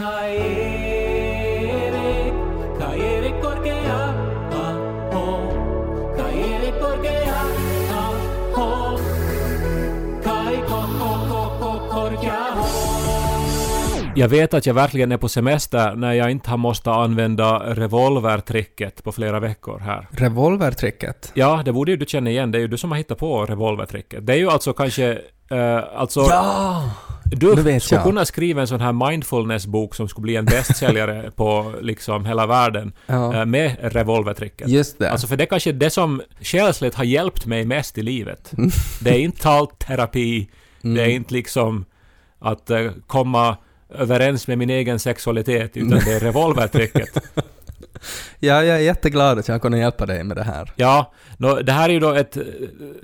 Jag 14.14 14.28
vet 14.28 14.54
att 14.54 14.66
jag 14.66 14.74
verkligen 14.74 15.12
är 15.12 15.16
på 15.16 15.28
semester 15.28 15.94
när 15.94 16.12
jag 16.12 16.30
inte 16.30 16.50
har 16.50 16.56
måste 16.56 16.90
använda 16.90 17.74
revolvertricket 17.74 19.04
på 19.04 19.12
flera 19.12 19.40
veckor 19.40 19.78
här. 19.78 20.08
Revolvertricket. 20.10 21.30
Ja, 21.34 21.62
det 21.64 21.72
borde 21.72 21.90
ju 21.90 21.96
du 21.96 22.06
känna 22.08 22.30
igen. 22.30 22.50
Det 22.50 22.58
är 22.58 22.60
ju 22.60 22.68
du 22.68 22.78
som 22.78 22.90
har 22.90 22.98
hittat 22.98 23.18
på 23.18 23.46
revolvertricket. 23.46 24.26
Det 24.26 24.32
är 24.32 24.36
ju 24.36 24.50
alltså 24.50 24.72
kanske... 24.72 25.18
eh, 25.50 25.78
alltså... 25.96 26.20
Ja! 26.20 26.90
Du 27.24 27.54
Nu 27.54 27.62
vet 27.62 27.82
skulle 27.82 27.98
jag. 27.98 28.04
kunna 28.06 28.24
skriva 28.24 28.60
en 28.60 28.66
sån 28.66 28.80
här 28.80 28.92
mindfulness-bok 28.92 29.94
som 29.94 30.08
skulle 30.08 30.22
bli 30.22 30.36
en 30.36 30.44
bästsäljare 30.44 31.30
på 31.36 31.74
liksom 31.80 32.26
hela 32.26 32.46
världen 32.46 32.92
Ja. 33.06 33.34
eh, 33.36 33.44
med 33.44 33.76
revolvertricket. 33.80 34.68
Just 34.68 34.98
det. 34.98 35.10
Alltså 35.10 35.26
för 35.26 35.36
det 35.36 35.44
är 35.44 35.46
kanske 35.46 35.72
det 35.72 35.90
som 35.90 36.22
själsligt 36.40 36.94
har 36.94 37.04
hjälpt 37.04 37.46
mig 37.46 37.64
mest 37.64 37.98
i 37.98 38.02
livet. 38.02 38.52
Mm. 38.58 38.70
Det 39.00 39.10
är 39.10 39.18
inte 39.18 39.42
talterapi, 39.42 40.48
det 40.82 41.00
är 41.02 41.08
inte 41.08 41.34
liksom 41.34 41.84
att 42.38 42.70
eh, 42.70 42.90
komma 43.06 43.56
överens 43.98 44.46
med 44.46 44.58
min 44.58 44.70
egen 44.70 44.98
sexualitet, 44.98 45.76
utan 45.76 45.98
det 46.04 46.12
är 46.12 46.20
revolvertricket. 46.20 47.08
Ja, 48.38 48.64
jag 48.64 48.76
är 48.76 48.80
jätteglad 48.80 49.38
att 49.38 49.48
jag 49.48 49.62
kunde 49.62 49.78
hjälpa 49.78 50.06
dig 50.06 50.24
med 50.24 50.36
det 50.36 50.42
här. 50.42 50.72
Ja, 50.76 51.12
nå, 51.36 51.60
det 51.60 51.72
här 51.72 51.88
är 51.88 51.92
ju 51.92 52.00
då 52.00 52.12
ett 52.12 52.36
eh, 52.36 52.42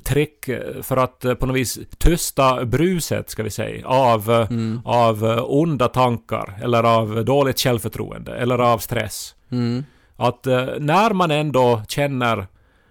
trick 0.03 0.51
för 0.83 0.97
att 0.97 1.25
eh, 1.25 1.35
på 1.35 1.47
något 1.47 1.57
vis 1.57 1.79
tysta 1.99 2.65
bruset, 2.65 3.31
ska 3.31 3.43
vi 3.43 3.51
säga, 3.51 3.87
av, 3.87 4.31
eh, 4.31 4.49
av 4.85 5.27
eh, 5.27 5.45
onda 5.47 5.89
tankar, 5.89 6.59
eller 6.63 6.83
av 6.83 7.25
dåligt 7.25 7.61
självförtroende, 7.61 8.37
eller 8.37 8.59
av 8.59 8.79
stress. 8.79 9.35
Mm. 9.51 9.85
Att 10.17 10.47
när 10.79 11.13
man 11.13 11.31
ändå 11.31 11.83
känner 11.89 12.47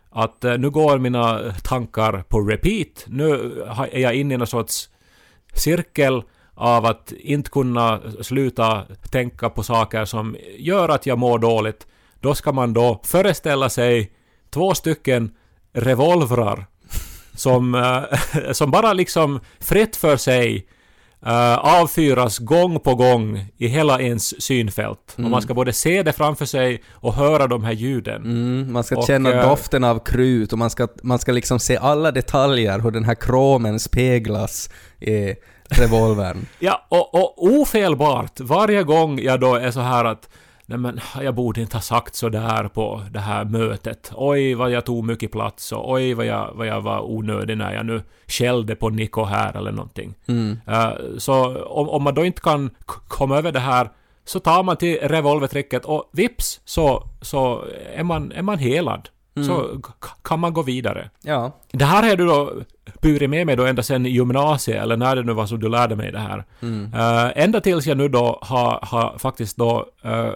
att 0.10 0.44
nu 0.44 0.70
går 0.70 0.98
mina 0.98 1.54
tankar 1.64 2.24
på 2.28 2.42
repeat, 2.42 3.06
nu 3.08 3.54
är 3.92 4.00
jag 4.00 4.16
inne 4.16 4.34
i 4.34 4.38
någon 4.38 4.48
sorts 4.48 4.90
cirkel 5.54 6.24
av 6.58 6.86
att 6.86 7.12
inte 7.12 7.50
kunna 7.50 8.02
sluta 8.22 8.84
tänka 9.12 9.50
på 9.50 9.64
saker 9.64 10.06
som 10.06 10.36
gör 10.58 10.90
att 10.90 11.06
jag 11.06 11.18
mår 11.18 11.40
dåligt, 11.40 11.88
då 12.20 12.36
ska 12.36 12.52
man 12.52 12.74
då 12.74 13.02
föreställa 13.04 13.70
sig 13.70 14.12
två 14.50 14.74
stycken 14.74 15.32
revolvrar 15.74 16.66
som, 17.36 17.76
eh, 17.76 18.52
som 18.52 18.72
bara 18.72 18.94
liksom 18.94 19.40
fritt 19.60 19.96
för 19.96 20.18
sig 20.18 20.68
eh, 21.26 21.58
avfyras 21.58 22.38
gång 22.38 22.80
på 22.80 22.96
gång 22.96 23.46
i 23.58 23.68
hela 23.68 24.02
ens 24.02 24.42
synfält. 24.42 25.16
Och 25.16 25.24
man 25.24 25.42
ska 25.42 25.54
både 25.54 25.74
se 25.74 26.04
det 26.04 26.14
framför 26.14 26.46
sig 26.46 26.84
och 26.92 27.14
höra 27.14 27.48
de 27.48 27.64
här 27.64 27.72
ljuden. 27.72 28.22
Mm, 28.22 28.74
man 28.74 28.84
ska 28.84 28.98
Och, 28.98 29.04
känna 29.08 29.34
eh, 29.34 29.50
doften 29.50 29.84
av 29.84 30.00
krut 30.00 30.54
och 30.54 30.60
man 30.60 30.70
ska, 30.70 30.88
man 31.04 31.20
ska 31.20 31.32
liksom 31.32 31.60
se 31.60 31.78
alla 31.78 32.12
detaljer, 32.12 32.80
hur 32.80 32.92
den 32.92 33.04
här 33.04 33.16
kromen 33.16 33.80
speglas 33.80 34.70
i 35.00 35.36
revolvern. 35.70 36.46
Ja, 36.60 36.86
och, 36.90 37.16
och 37.16 37.44
ofelbart, 37.44 38.40
varje 38.40 38.84
gång 38.84 39.20
jag 39.20 39.40
då 39.40 39.56
är 39.56 39.72
så 39.72 39.80
här 39.80 40.06
att 40.06 40.30
Nej 40.70 40.78
men 40.78 41.00
jag 41.22 41.36
borde 41.36 41.62
inte 41.62 41.78
ha 41.78 41.82
sagt 41.82 42.16
så 42.16 42.30
där 42.30 42.68
på 42.68 43.02
det 43.12 43.20
här 43.20 43.46
mötet. 43.46 44.12
Oj 44.16 44.54
vad 44.54 44.72
jag 44.72 44.86
tog 44.86 45.04
mycket 45.04 45.32
plats 45.32 45.72
och 45.72 45.92
oj 45.92 46.14
vad 46.14 46.26
jag, 46.26 46.52
vad 46.54 46.68
jag 46.68 46.82
var 46.82 47.02
onödig 47.02 47.58
när 47.58 47.74
jag 47.74 47.86
nu 47.86 48.02
skällde 48.28 48.76
på 48.76 48.90
Nico 48.90 49.24
här 49.24 49.58
eller 49.58 49.72
någonting. 49.72 50.14
Mm. 50.28 50.60
Eh, 50.68 50.92
så 51.18 51.66
om, 51.66 51.90
om 51.90 52.04
man 52.04 52.14
då 52.14 52.26
inte 52.26 52.42
kan 52.42 52.70
komma 53.08 53.38
över 53.38 53.52
det 53.52 53.60
här 53.60 53.90
så 54.26 54.40
tar 54.40 54.64
man 54.64 54.78
till 54.78 54.98
revolvertricket 55.02 55.86
och 55.86 56.10
vips 56.14 56.62
så, 56.66 57.10
så 57.22 57.64
är, 57.96 58.04
man, 58.04 58.32
är 58.32 58.42
man 58.42 58.60
helad. 58.60 59.10
Så 59.44 59.82
k- 59.82 60.08
kan 60.24 60.40
man 60.40 60.54
gå 60.54 60.62
vidare. 60.62 61.10
Ja. 61.22 61.52
Det 61.72 61.86
här 61.86 62.10
har 62.10 62.16
du 62.16 62.26
då 62.26 62.54
burit 63.02 63.30
med 63.30 63.46
mig 63.46 63.56
då 63.56 63.66
ända 63.66 63.84
sedan 63.84 64.06
gymnasiet, 64.06 64.82
eller 64.84 64.98
när 64.98 65.16
det 65.16 65.24
nu 65.24 65.34
var 65.34 65.46
som 65.46 65.60
du 65.60 65.70
lärde 65.70 65.96
mig 65.96 66.12
det 66.12 66.20
här. 66.20 66.46
Eh, 66.94 67.44
ända 67.44 67.62
tills 67.62 67.86
jag 67.88 67.98
nu 67.98 68.08
då 68.10 68.40
har, 68.42 68.80
har 68.82 69.18
faktiskt 69.18 69.58
då 69.58 69.86
eh, 70.04 70.32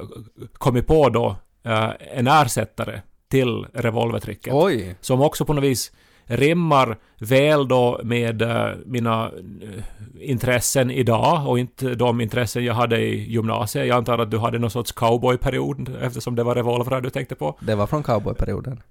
kommit 0.53 0.87
på 0.87 1.09
då 1.09 1.35
eh, 1.63 1.89
en 2.13 2.27
ersättare 2.27 3.01
till 3.29 3.65
revolvertricket. 3.73 4.53
Oj. 4.53 4.95
Som 5.01 5.21
också 5.21 5.45
på 5.45 5.53
något 5.53 5.63
vis 5.63 5.91
rimmar 6.31 6.97
väl 7.19 7.67
då 7.67 7.99
med 8.03 8.41
eh, 8.41 8.67
mina 8.85 9.31
eh, 9.61 10.29
intressen 10.29 10.91
idag 10.91 11.47
och 11.47 11.59
inte 11.59 11.95
de 11.95 12.21
intressen 12.21 12.65
jag 12.65 12.73
hade 12.73 12.97
i 12.97 13.31
gymnasiet. 13.31 13.87
Jag 13.87 13.97
antar 13.97 14.19
att 14.19 14.31
du 14.31 14.37
hade 14.37 14.59
någon 14.59 14.71
sorts 14.71 14.91
cowboyperiod 14.91 15.95
eftersom 16.01 16.35
det 16.35 16.43
var 16.43 16.55
revolvrar 16.55 17.01
du 17.01 17.09
tänkte 17.09 17.35
på. 17.35 17.57
Det 17.59 17.75
var 17.75 17.87
från 17.87 18.03
cowboyperioden. 18.03 18.81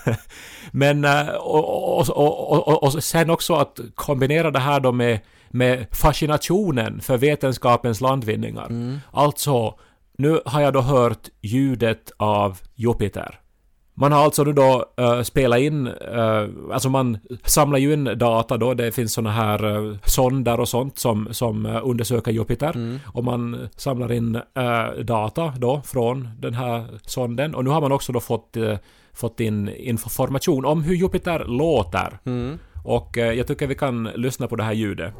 Men 0.70 1.04
eh, 1.04 1.28
och, 1.28 2.08
och, 2.10 2.68
och, 2.68 2.82
och, 2.82 3.04
sen 3.04 3.30
också 3.30 3.54
att 3.54 3.80
kombinera 3.94 4.50
det 4.50 4.58
här 4.58 4.80
då 4.80 4.92
med, 4.92 5.20
med 5.50 5.86
fascinationen 5.90 7.00
för 7.00 7.16
vetenskapens 7.16 8.00
landvinningar. 8.00 9.00
Alltså, 9.10 9.74
nu 10.18 10.40
har 10.46 10.60
jag 10.60 10.72
då 10.72 10.80
hört 10.80 11.28
ljudet 11.40 12.12
av 12.16 12.58
Jupiter. 12.74 13.41
Man 14.02 14.12
har 14.12 14.24
alltså 14.24 14.44
nu 14.44 14.52
då 14.52 14.84
uh, 15.00 15.22
spelat 15.22 15.58
in, 15.58 15.86
eh, 15.86 16.48
alltså 16.72 16.88
man 16.88 17.18
samlar 17.44 17.78
ju 17.78 17.92
in 17.92 18.04
data 18.04 18.56
då, 18.56 18.74
det 18.74 18.92
finns 18.92 19.12
såna 19.12 19.30
här 19.30 19.64
uh, 19.64 19.96
sonder 20.04 20.60
och 20.60 20.68
sånt 20.68 20.98
som, 20.98 21.28
som 21.30 21.66
uh, 21.66 21.80
undersöker 21.84 22.32
Jupiter. 22.32 22.98
Och 23.06 23.24
man 23.24 23.68
samlar 23.76 24.12
in 24.12 24.36
eh, 24.36 25.04
data 25.04 25.52
då 25.58 25.82
från 25.84 26.28
den 26.38 26.54
här 26.54 26.84
sonden. 27.06 27.54
Och 27.54 27.64
nu 27.64 27.70
har 27.70 27.80
man 27.80 27.92
också 27.92 28.12
då 28.12 28.20
fått, 28.20 28.56
eh, 28.56 28.76
fått 29.12 29.40
in 29.40 29.68
information 29.68 30.64
om 30.64 30.82
hur 30.82 30.94
Jupiter 30.94 31.44
låter. 31.44 32.18
Och 32.84 33.18
eh, 33.18 33.32
jag 33.32 33.46
tycker 33.46 33.66
vi 33.66 33.74
kan 33.74 34.04
lyssna 34.14 34.46
på 34.46 34.56
det 34.56 34.62
här 34.62 34.72
ljudet. 34.72 35.14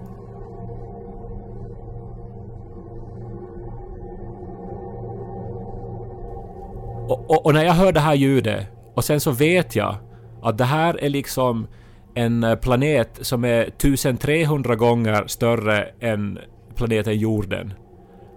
Och, 7.09 7.31
och, 7.31 7.47
och 7.47 7.55
när 7.55 7.65
jag 7.65 7.73
hör 7.73 7.93
det 7.93 8.01
här 8.01 8.15
ljudet 8.15 8.67
och 8.95 9.05
sen 9.05 9.21
så 9.21 9.31
vet 9.31 9.77
jag 9.77 9.97
att 10.43 10.59
det 10.59 10.65
här 10.65 11.05
är 11.05 11.09
liksom 11.09 11.67
en 12.15 12.45
eh, 12.45 12.55
planet 12.55 13.19
som 13.21 13.45
är 13.45 13.63
1300 13.63 14.77
gånger 14.77 15.25
större 15.27 15.89
än 16.01 16.39
planeten 16.75 17.19
jorden. 17.19 17.73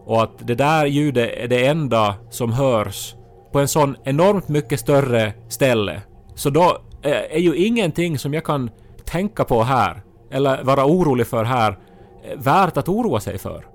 Och 0.05 0.23
att 0.23 0.47
det 0.47 0.55
där 0.55 0.85
ljudet 0.85 1.31
är 1.37 1.47
det 1.47 1.67
enda 1.67 2.15
som 2.29 2.53
hörs 2.53 3.15
på 3.51 3.59
en 3.59 3.67
sån 3.67 3.95
enormt 4.03 4.47
mycket 4.47 4.79
större 4.79 5.33
ställe. 5.49 6.01
Så 6.35 6.49
då 6.49 6.77
eh, 7.01 7.11
är 7.11 7.39
ju 7.39 7.55
ingenting 7.55 8.17
som 8.17 8.33
jag 8.33 8.43
kan 8.43 8.69
tänka 9.05 9.43
på 9.43 9.63
här, 9.63 10.03
eller 10.31 10.63
vara 10.63 10.85
orolig 10.85 11.27
för 11.27 11.43
här, 11.43 11.77
eh, 12.23 12.39
värt 12.39 12.77
att 12.77 12.89
oroa 12.89 13.19
sig 13.19 13.37
för. 13.37 13.65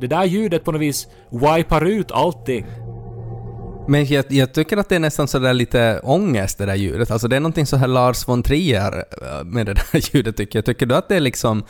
Det 0.00 0.06
där 0.06 0.24
ljudet 0.24 0.64
på 0.64 0.72
något 0.72 0.80
vis 0.80 1.08
wipar 1.30 1.84
ut 1.84 2.12
allting. 2.12 2.66
Men 3.88 4.06
jag, 4.06 4.24
jag 4.28 4.54
tycker 4.54 4.76
att 4.76 4.88
det 4.88 4.94
är 4.94 5.00
nästan 5.00 5.28
sådär 5.28 5.52
lite 5.52 6.00
ångest 6.02 6.58
det 6.58 6.66
där 6.66 6.74
ljudet. 6.74 7.10
Alltså 7.10 7.28
det 7.28 7.36
är 7.36 7.40
någonting 7.40 7.66
så 7.66 7.76
här 7.76 7.86
Lars 7.86 8.28
von 8.28 8.42
Trier 8.42 9.04
eh, 9.22 9.44
med 9.44 9.66
det 9.66 9.74
där 9.74 10.00
ljudet 10.14 10.36
tycker 10.36 10.58
jag. 10.58 10.66
Tycker 10.66 10.86
du 10.86 10.94
att 10.94 11.08
det 11.08 11.16
är 11.16 11.20
liksom 11.20 11.64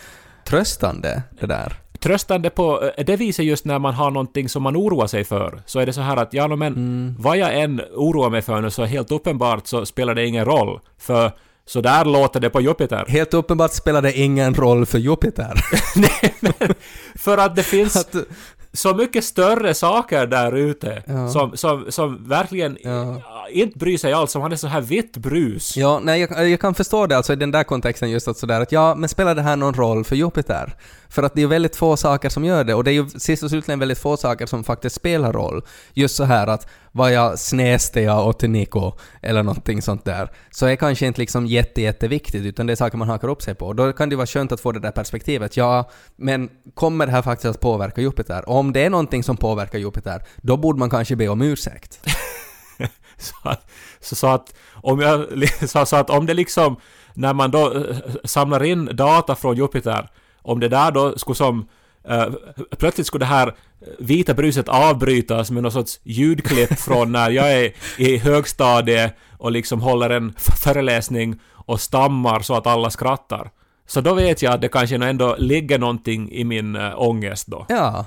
tröstande 0.45 1.23
det 1.41 1.47
där? 1.47 1.77
tröstande 2.01 2.51
på 2.51 2.91
eh, 2.97 3.05
det 3.05 3.17
viset 3.17 3.45
just 3.45 3.65
när 3.65 3.79
man 3.79 3.95
har 3.95 4.11
någonting 4.11 4.49
som 4.49 4.63
man 4.63 4.77
oroar 4.77 5.07
sig 5.07 5.25
för. 5.25 5.63
Så 5.67 5.81
är 5.81 5.87
det 5.87 5.93
så 5.93 6.01
här 6.01 6.17
att 6.17 6.35
ja, 6.35 6.47
no, 6.47 6.57
men 6.57 7.17
vad 7.19 7.39
jag 7.39 7.61
än 7.61 7.81
oroar 7.95 8.31
mig 8.31 8.43
för 8.43 8.61
nu 8.61 8.71
så 8.71 8.85
helt 8.85 9.13
uppenbart 9.13 9.67
så 9.67 9.87
spelar 9.87 10.15
det 10.15 10.27
ingen 10.27 10.45
roll. 10.45 10.81
För 10.99 11.33
så 11.67 11.81
där 11.81 12.05
låter 12.05 12.41
det 12.41 12.51
på 12.51 12.61
Jupiter. 12.61 13.05
Helt 13.09 13.35
uppenbart 13.35 13.73
spelar 13.73 14.03
det 14.03 14.19
ingen 14.19 14.55
roll 14.55 14.87
för 14.87 14.99
Jupiter. 14.99 15.53
Nej, 15.97 16.35
men 16.41 16.75
för 17.15 17.39
att 17.39 17.57
det 17.57 17.63
finns 17.63 17.97
att, 17.97 18.15
så 18.73 18.95
mycket 18.95 19.25
större 19.25 19.75
saker 19.75 20.27
där 20.27 20.53
ute 20.57 21.03
Ja. 21.07 21.29
som, 21.29 21.57
som, 21.57 21.87
som 21.89 22.29
verkligen 22.29 22.79
Ja. 22.83 23.23
inte 23.53 23.79
bryr 23.79 23.99
sig 23.99 24.13
alls. 24.13 24.31
Som 24.33 24.43
han 24.43 24.53
är 24.53 24.57
så 24.57 24.67
här 24.67 24.81
vitt 24.81 25.17
brus. 25.17 25.77
ja, 25.77 26.01
nej, 26.03 26.21
jag, 26.21 26.49
jag 26.49 26.61
kan 26.61 26.75
förstå 26.75 27.07
det 27.07 27.17
alltså 27.17 27.33
i 27.33 27.37
den 27.37 27.51
där 27.51 27.65
kontexten 27.65 28.11
just 28.11 28.29
att 28.29 28.37
sådär 28.39 28.61
att 28.61 28.73
ja, 28.73 28.95
men 28.95 29.09
spelar 29.09 29.35
det 29.35 29.43
här 29.43 29.57
någon 29.57 29.75
roll 29.75 30.05
för 30.05 30.17
Jupiter? 30.17 30.75
För 31.09 31.23
att 31.23 31.35
det 31.35 31.43
är 31.43 31.47
väldigt 31.47 31.77
få 31.77 31.97
saker 31.97 32.29
som 32.29 32.45
gör 32.45 32.65
det 32.65 32.75
och 32.75 32.85
det 32.85 32.91
är 32.91 32.93
ju 32.93 33.09
sist 33.09 33.43
och 33.43 33.51
slutligen 33.51 33.79
väldigt 33.79 33.99
få 33.99 34.17
saker 34.17 34.47
som 34.47 34.65
faktiskt 34.65 34.97
spelar 34.97 35.33
roll. 35.33 35.63
Just 35.95 36.17
så 36.17 36.25
här 36.25 36.47
att 36.47 36.67
var 36.93 37.09
jag 37.09 37.39
snäste 37.39 38.01
jag 38.01 38.27
åt 38.27 38.43
Nico 38.43 38.93
eller 39.23 39.43
någonting 39.43 39.83
sånt 39.83 40.05
där, 40.05 40.31
så 40.51 40.67
är 40.67 40.77
kanske 40.77 41.07
inte 41.07 41.21
liksom 41.21 41.47
jätte, 41.47 41.83
jätteviktigt 41.83 42.45
utan 42.45 42.67
det 42.67 42.73
är 42.73 42.77
saker 42.77 42.99
man 42.99 43.09
hakar 43.09 43.29
upp 43.29 43.43
sig 43.43 43.55
på. 43.55 43.67
Och 43.67 43.77
då 43.77 43.93
kan 43.93 44.09
det 44.09 44.17
vara 44.17 44.27
skönt 44.27 44.53
att 44.53 44.61
få 44.61 44.73
det 44.73 44.81
där 44.81 44.91
perspektivet. 44.91 45.57
Ja, 45.57 45.91
men 46.17 46.49
kommer 46.75 47.07
det 47.07 47.13
här 47.13 47.23
faktiskt 47.23 47.47
att 47.55 47.61
påverka 47.61 48.01
Jupiter? 48.01 48.49
Om 48.61 48.73
det 48.73 48.81
är 48.81 48.91
någonting 48.91 49.23
som 49.23 49.37
påverkar 49.37 49.79
Jupiter, 49.79 50.23
då 50.37 50.57
borde 50.57 50.79
man 50.79 50.91
kanske 50.91 51.17
be 51.17 51.29
om 51.29 51.43
ursäkt. 51.43 52.01
Så 53.17 53.35
att, 53.49 53.71
så, 54.01 54.15
så 54.15 54.27
att 54.27 54.55
om 54.73 55.01
jag, 55.01 55.27
så, 55.69 55.87
så 55.87 55.97
att 55.97 56.11
om 56.11 56.27
det 56.27 56.35
liksom, 56.35 56.77
när 57.15 57.35
man 57.35 57.51
då 57.51 57.75
eh, 57.75 57.97
samlar 58.25 58.63
in 58.63 58.91
data 58.93 59.35
från 59.35 59.57
Jupiter, 59.57 60.09
om 60.43 60.61
det 60.61 60.69
där 60.69 60.91
då 60.91 61.19
skulle 61.19 61.37
som 61.37 61.69
eh, 62.09 62.27
plötsligt 62.79 63.07
skulle 63.07 63.25
det 63.25 63.29
här 63.29 63.55
vita 63.99 64.35
bruset 64.35 64.69
avbrytas 64.69 65.51
med 65.51 65.63
någon 65.63 65.73
sorts 65.73 66.01
ljudklipp 66.03 66.79
från 66.79 67.13
när 67.13 67.31
jag 67.31 67.53
är 67.53 67.73
i 67.99 68.17
högstadiet 68.17 69.15
och 69.39 69.53
liksom 69.53 69.81
håller 69.81 70.11
en 70.11 70.35
föreläsning 70.37 71.41
och 71.53 71.81
stammar 71.81 72.41
så 72.41 72.55
att 72.55 72.67
alla 72.67 72.91
skrattar. 72.91 73.51
Så 73.87 74.01
då 74.01 74.15
vet 74.15 74.43
jag 74.43 74.55
att 74.55 74.61
det 74.61 74.69
kanske 74.69 74.97
ändå 74.97 75.37
ligger 75.39 75.79
någonting 75.79 76.33
i 76.33 76.45
min 76.45 76.77
äh, 76.77 76.93
ångest 76.97 77.47
då. 77.47 77.67
Ja. 77.69 78.05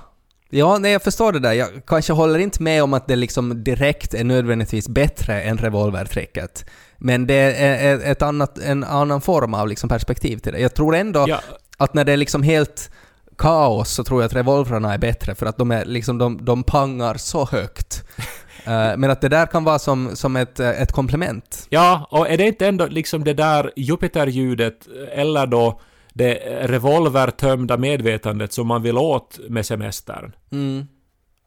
Ja, 0.55 0.77
nej 0.77 0.91
jag 0.91 1.01
förstår 1.01 1.31
det 1.31 1.39
där. 1.39 1.53
Jag 1.53 1.69
kanske 1.87 2.13
håller 2.13 2.39
inte 2.39 2.63
med 2.63 2.83
om 2.83 2.93
att 2.93 3.07
det 3.07 3.15
liksom 3.15 3.63
direkt 3.63 4.13
är 4.13 4.23
nödvändigtvis 4.23 4.89
bättre 4.89 5.41
än 5.41 5.57
revolvertricket. 5.57 6.65
Men 6.97 7.27
det 7.27 7.35
är 7.35 8.11
ett 8.11 8.21
annat, 8.21 8.57
en 8.57 8.83
annan 8.83 9.21
form 9.21 9.53
av 9.53 9.67
liksom 9.67 9.89
perspektiv 9.89 10.37
till 10.37 10.53
det. 10.53 10.59
Jag 10.59 10.73
tror 10.73 10.95
ändå 10.95 11.25
Ja, 11.27 11.39
att 11.77 11.93
när 11.93 12.05
det 12.05 12.11
är 12.11 12.17
liksom 12.17 12.43
helt 12.43 12.91
kaos 13.37 13.89
så 13.89 14.03
tror 14.03 14.21
jag 14.21 14.27
att 14.27 14.35
revolvrarna 14.35 14.93
är 14.93 14.97
bättre 14.97 15.35
för 15.35 15.45
att 15.45 15.57
de, 15.57 15.71
är 15.71 15.85
liksom, 15.85 16.17
de, 16.17 16.45
de 16.45 16.63
pangar 16.63 17.15
så 17.17 17.45
högt. 17.45 18.03
Eh, 18.65 18.97
Men 18.97 19.09
att 19.09 19.21
det 19.21 19.29
där 19.29 19.45
kan 19.45 19.63
vara 19.63 19.79
som, 19.79 20.15
som 20.15 20.35
ett, 20.35 20.59
eh, 20.59 20.69
ett 20.81 20.91
komplement. 20.91 21.67
Ja, 21.69 22.07
och 22.11 22.29
är 22.29 22.37
det 22.37 22.43
inte 22.47 22.67
ändå 22.67 22.85
liksom 22.85 23.23
det 23.23 23.33
där 23.33 23.71
Jupiter-ljudet 23.75 24.87
eller 25.11 25.47
då 25.47 25.81
det 26.13 26.33
revolvertömda 26.67 27.77
medvetandet 27.77 28.53
som 28.53 28.67
man 28.67 28.81
vill 28.81 28.97
åt 28.97 29.39
med 29.49 29.65
semestern? 29.65 30.35
Mm. 30.51 30.87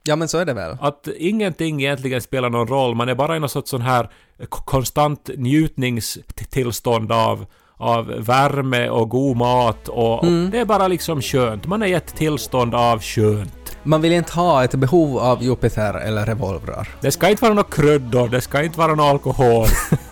Ja 0.03 0.17
men 0.17 0.29
så 0.29 0.39
är 0.39 0.45
det 0.45 0.55
väl. 0.55 0.77
Att 0.81 1.09
ingenting 1.17 1.83
egentligen 1.83 2.23
spelar 2.23 2.51
någon 2.51 2.69
roll, 2.69 2.95
man 2.95 3.09
är 3.09 3.15
bara 3.15 3.37
i 3.37 3.41
något 3.41 3.51
sorts 3.51 3.71
sån 3.71 3.81
här 3.81 4.11
konstant 4.49 5.31
njutningstillstånd 5.37 7.13
av 7.13 7.47
av 7.79 8.07
värme 8.07 8.89
och 8.89 9.09
god 9.09 9.37
mat 9.37 9.89
och, 9.89 10.19
och 10.19 10.27
det 10.27 10.59
är 10.59 10.65
bara 10.65 10.89
liksom 10.89 11.23
skönt. 11.23 11.67
Man 11.67 11.83
är 11.83 11.87
i 11.87 11.93
ett 11.93 12.17
tillstånd 12.17 12.75
av 12.75 13.01
skönt. 13.01 13.77
Man 13.83 14.03
vill 14.03 14.13
inte 14.13 14.33
ha 14.33 14.65
ett 14.65 14.75
behov 14.75 15.19
av 15.19 15.43
Jupiter 15.43 15.95
eller 15.95 16.27
revolvrar. 16.27 16.89
Det 17.01 17.11
ska 17.11 17.29
inte 17.31 17.43
vara 17.43 17.55
några 17.55 17.69
kryddor, 17.71 18.29
det 18.29 18.41
ska 18.41 18.63
inte 18.63 18.79
vara 18.79 18.95
någon 18.95 19.09
alkohol. 19.09 19.67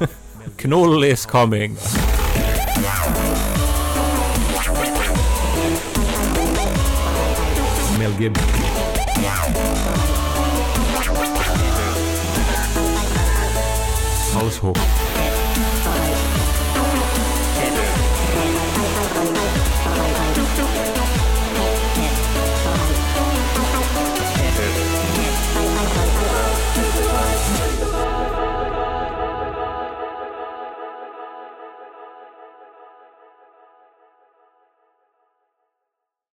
Knull 0.57 1.05
is 1.05 1.27
coming. 1.27 1.77
Mel 8.05 8.13
Gibbs. 8.19 8.41
Haushoch. 14.35 14.94